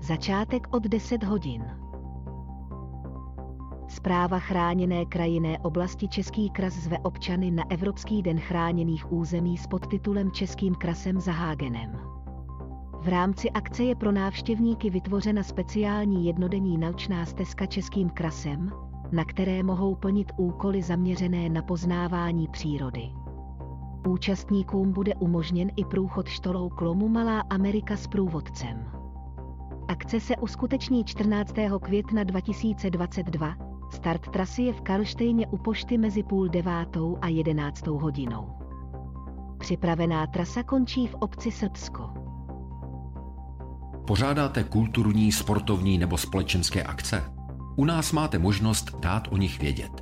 Začátek 0.00 0.66
od 0.70 0.82
10 0.82 1.22
hodin. 1.22 1.64
Zpráva 3.88 4.38
chráněné 4.38 5.04
krajinné 5.04 5.58
oblasti 5.58 6.08
Český 6.08 6.50
kras 6.50 6.74
zve 6.74 6.98
občany 6.98 7.50
na 7.50 7.70
Evropský 7.70 8.22
den 8.22 8.40
chráněných 8.40 9.12
území 9.12 9.58
s 9.58 9.66
podtitulem 9.66 10.30
Českým 10.30 10.74
krasem 10.74 11.20
za 11.20 11.32
Hágenem. 11.32 11.98
V 13.00 13.08
rámci 13.08 13.50
akce 13.50 13.84
je 13.84 13.94
pro 13.94 14.12
návštěvníky 14.12 14.90
vytvořena 14.90 15.42
speciální 15.42 16.26
jednodenní 16.26 16.78
naučná 16.78 17.26
stezka 17.26 17.66
Českým 17.66 18.10
krasem, 18.10 18.72
na 19.12 19.24
které 19.24 19.62
mohou 19.62 19.94
plnit 19.94 20.32
úkoly 20.36 20.82
zaměřené 20.82 21.48
na 21.48 21.62
poznávání 21.62 22.48
přírody. 22.48 23.21
Účastníkům 24.06 24.92
bude 24.92 25.14
umožněn 25.14 25.70
i 25.76 25.84
průchod 25.84 26.28
štolou 26.28 26.68
klomu 26.68 27.08
Malá 27.08 27.40
Amerika 27.40 27.96
s 27.96 28.06
průvodcem. 28.06 28.84
Akce 29.88 30.20
se 30.20 30.36
uskuteční 30.36 31.04
14. 31.04 31.54
května 31.82 32.24
2022, 32.24 33.54
start 33.90 34.28
trasy 34.28 34.62
je 34.62 34.72
v 34.72 34.80
Karlštejně 34.80 35.46
u 35.46 35.56
pošty 35.56 35.98
mezi 35.98 36.22
půl 36.22 36.48
devátou 36.48 37.18
a 37.20 37.28
jedenáctou 37.28 37.98
hodinou. 37.98 38.48
Připravená 39.58 40.26
trasa 40.26 40.62
končí 40.62 41.06
v 41.06 41.14
obci 41.14 41.50
Srbsko. 41.50 42.10
Pořádáte 44.06 44.64
kulturní, 44.64 45.32
sportovní 45.32 45.98
nebo 45.98 46.18
společenské 46.18 46.82
akce? 46.82 47.24
U 47.76 47.84
nás 47.84 48.12
máte 48.12 48.38
možnost 48.38 49.00
dát 49.00 49.28
o 49.30 49.36
nich 49.36 49.60
vědět. 49.60 50.01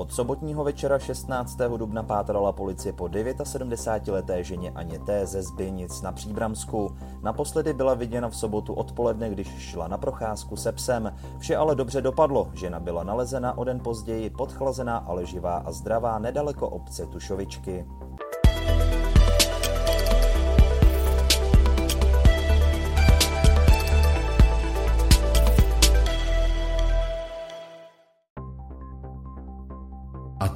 Od 0.00 0.12
sobotního 0.12 0.64
večera 0.64 0.98
16. 0.98 1.58
dubna 1.76 2.02
pátrala 2.02 2.52
policie 2.52 2.92
po 2.92 3.04
79-leté 3.04 4.44
ženě 4.44 4.70
Aně 4.70 4.98
T. 4.98 5.26
ze 5.26 5.42
Zbynic 5.42 6.02
na 6.02 6.12
Příbramsku. 6.12 6.96
Naposledy 7.22 7.72
byla 7.72 7.94
viděna 7.94 8.28
v 8.28 8.36
sobotu 8.36 8.74
odpoledne, 8.74 9.30
když 9.30 9.48
šla 9.58 9.88
na 9.88 9.98
procházku 9.98 10.56
se 10.56 10.72
psem. 10.72 11.12
Vše 11.38 11.56
ale 11.56 11.74
dobře 11.74 12.00
dopadlo. 12.00 12.50
Žena 12.54 12.80
byla 12.80 13.04
nalezena 13.04 13.58
o 13.58 13.64
den 13.64 13.80
později, 13.80 14.30
podchlazená, 14.30 14.96
ale 14.96 15.26
živá 15.26 15.56
a 15.56 15.72
zdravá 15.72 16.18
nedaleko 16.18 16.68
obce 16.68 17.06
Tušovičky. 17.06 17.86